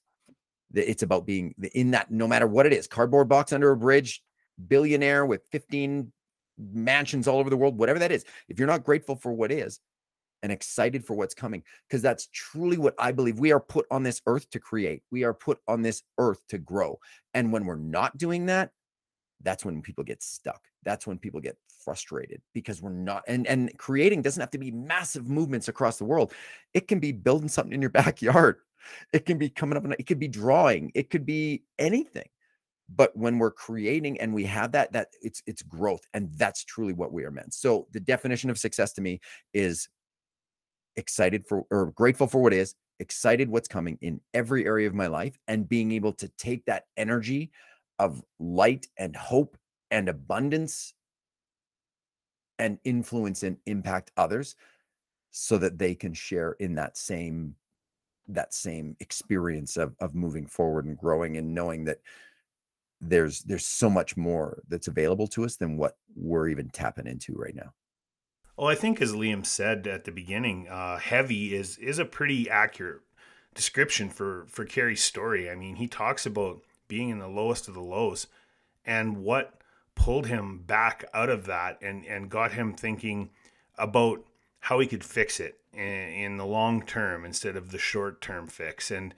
[0.73, 4.21] it's about being in that, no matter what it is, cardboard box under a bridge,
[4.67, 6.11] billionaire with 15
[6.73, 8.25] mansions all over the world, whatever that is.
[8.49, 9.80] If you're not grateful for what is,
[10.43, 13.39] and excited for what's coming because that's truly what I believe.
[13.39, 16.57] We are put on this earth to create, we are put on this earth to
[16.57, 16.99] grow.
[17.34, 18.71] And when we're not doing that,
[19.41, 20.61] that's when people get stuck.
[20.88, 24.71] That's when people get frustrated because we're not and and creating doesn't have to be
[24.71, 26.31] massive movements across the world.
[26.73, 28.59] It can be building something in your backyard.
[29.11, 30.93] It can be coming up it could be drawing.
[30.95, 32.29] It could be anything.
[32.95, 36.93] But when we're creating and we have that that it's it's growth and that's truly
[36.93, 37.53] what we are meant.
[37.53, 39.19] So the definition of success to me
[39.53, 39.89] is
[40.95, 45.07] excited for or grateful for what is, excited what's coming in every area of my
[45.07, 47.51] life, and being able to take that energy
[47.99, 49.57] of light and hope
[49.91, 50.93] and abundance
[52.59, 54.55] and influence and impact others
[55.31, 57.55] so that they can share in that same
[58.27, 61.99] that same experience of of moving forward and growing and knowing that
[62.99, 67.33] there's there's so much more that's available to us than what we're even tapping into
[67.33, 67.73] right now
[68.57, 72.49] well, I think as Liam said at the beginning, uh, heavy is is a pretty
[72.49, 73.01] accurate
[73.53, 75.49] description for for Cary's story.
[75.49, 78.25] I mean, he talks about being in the lowest of the lows
[78.83, 79.61] and what
[79.97, 83.29] pulled him back out of that and and got him thinking
[83.77, 84.23] about
[84.61, 88.47] how he could fix it in, in the long term instead of the short term
[88.47, 88.91] fix.
[88.91, 89.13] And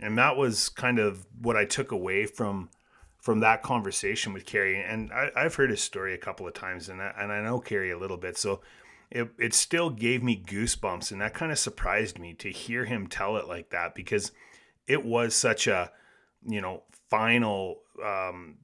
[0.00, 2.70] and that was kind of what I took away from
[3.20, 6.88] from that conversation with Cary and I, have heard his story a couple of times
[6.88, 8.36] and I, and I know Cary a little bit.
[8.36, 8.62] So
[9.12, 13.06] it, it still gave me goosebumps and that kind of surprised me to hear him
[13.06, 14.32] tell it like that because
[14.88, 15.92] it was such a
[16.44, 18.56] you know final um,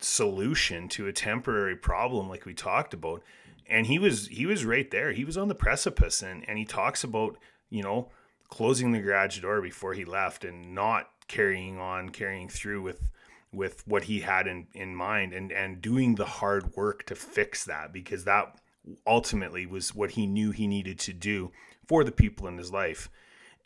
[0.00, 3.22] solution to a temporary problem like we talked about
[3.68, 6.64] and he was he was right there he was on the precipice and and he
[6.64, 7.36] talks about
[7.68, 8.10] you know
[8.48, 13.10] closing the garage door before he left and not carrying on carrying through with
[13.52, 17.64] with what he had in in mind and and doing the hard work to fix
[17.64, 18.58] that because that
[19.06, 21.50] ultimately was what he knew he needed to do
[21.86, 23.10] for the people in his life.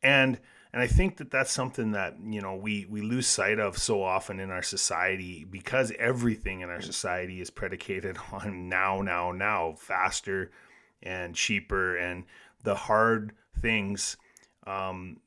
[0.03, 0.39] And
[0.75, 4.03] and I think that that's something that you know we we lose sight of so
[4.03, 9.77] often in our society because everything in our society is predicated on now, now, now,
[9.79, 10.51] faster
[11.01, 12.25] and cheaper, and
[12.65, 14.17] the hard things
[14.67, 15.19] um,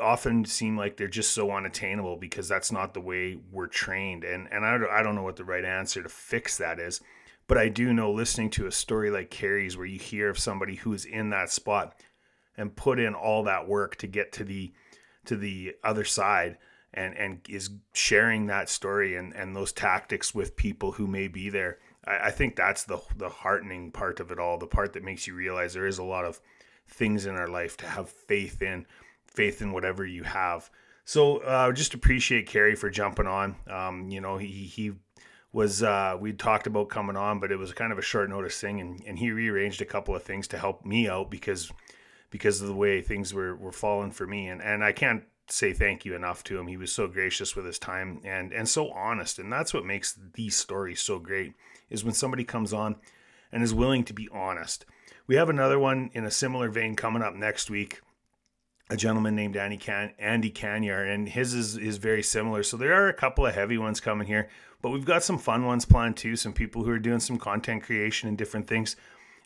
[0.00, 4.24] often seem like they're just so unattainable because that's not the way we're trained.
[4.24, 7.02] And and I I don't know what the right answer to fix that is.
[7.46, 10.76] But I do know listening to a story like Cary's, where you hear of somebody
[10.76, 11.94] who is in that spot
[12.56, 14.72] and put in all that work to get to the
[15.26, 16.58] to the other side
[16.92, 21.50] and and is sharing that story and and those tactics with people who may be
[21.50, 21.78] there.
[22.06, 25.26] I, I think that's the the heartening part of it all, the part that makes
[25.26, 26.40] you realize there is a lot of
[26.88, 28.86] things in our life to have faith in,
[29.26, 30.70] faith in whatever you have.
[31.04, 33.56] So uh, just appreciate Cary for jumping on.
[33.68, 34.92] Um, you know, he he
[35.52, 38.60] was uh, we talked about coming on, but it was kind of a short notice
[38.60, 41.70] thing, and, and he rearranged a couple of things to help me out because
[42.34, 45.72] because of the way things were were falling for me, and and I can't say
[45.72, 46.66] thank you enough to him.
[46.66, 50.18] He was so gracious with his time and and so honest, and that's what makes
[50.32, 51.52] these stories so great.
[51.90, 52.96] Is when somebody comes on
[53.52, 54.84] and is willing to be honest.
[55.28, 58.00] We have another one in a similar vein coming up next week.
[58.90, 62.62] a gentleman named Andy Can Andy Canyar, and his is is very similar.
[62.62, 64.48] So there are a couple of heavy ones coming here,
[64.82, 66.36] but we've got some fun ones planned too.
[66.36, 68.96] Some people who are doing some content creation and different things,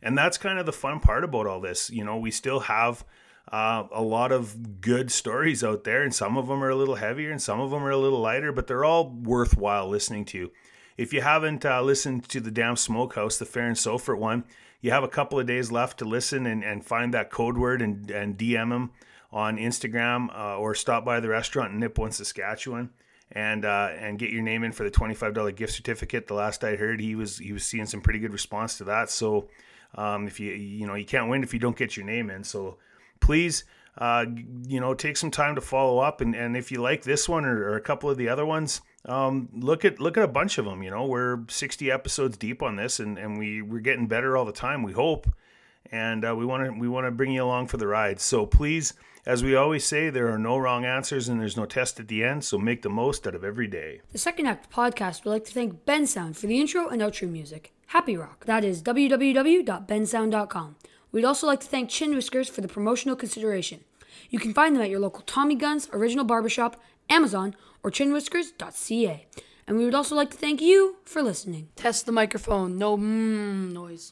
[0.02, 1.90] and that's kind of the fun part about all this.
[1.90, 3.04] You know, we still have.
[3.50, 6.96] Uh, a lot of good stories out there, and some of them are a little
[6.96, 10.50] heavier and some of them are a little lighter, but they're all worthwhile listening to.
[10.98, 14.44] If you haven't uh, listened to the Damn Smokehouse, the Fair and Sofert one,
[14.80, 17.82] you have a couple of days left to listen and, and find that code word
[17.82, 18.90] and, and DM them
[19.32, 22.90] on Instagram uh, or stop by the restaurant in Nipawin, Saskatchewan,
[23.32, 26.26] and uh, and get your name in for the twenty five dollar gift certificate.
[26.26, 29.10] The last I heard, he was he was seeing some pretty good response to that.
[29.10, 29.48] So
[29.94, 32.44] um, if you you know you can't win if you don't get your name in.
[32.44, 32.78] So
[33.20, 33.64] please.
[33.96, 34.24] Uh,
[34.68, 37.44] you know, take some time to follow up, and, and if you like this one
[37.44, 40.56] or, or a couple of the other ones, um, look at look at a bunch
[40.56, 40.84] of them.
[40.84, 44.44] You know, we're 60 episodes deep on this, and, and we we're getting better all
[44.44, 44.84] the time.
[44.84, 45.26] We hope,
[45.90, 48.20] and uh, we want to we want to bring you along for the ride.
[48.20, 48.94] So please
[49.28, 52.24] as we always say, there are no wrong answers and there's no test at the
[52.24, 54.00] end, so make the most out of every day.
[54.10, 57.74] The Second Act podcast would like to thank Bensound for the intro and outro music.
[57.88, 58.44] Happy Rock.
[58.44, 60.76] That is www.bensound.com.
[61.10, 63.80] We'd also like to thank Chin Whiskers for the promotional consideration.
[64.28, 66.78] You can find them at your local Tommy Guns, Original Barbershop,
[67.08, 69.26] Amazon, or chinwhiskers.ca.
[69.66, 71.68] And we would also like to thank you for listening.
[71.76, 72.76] Test the microphone.
[72.76, 74.06] No mmm noise.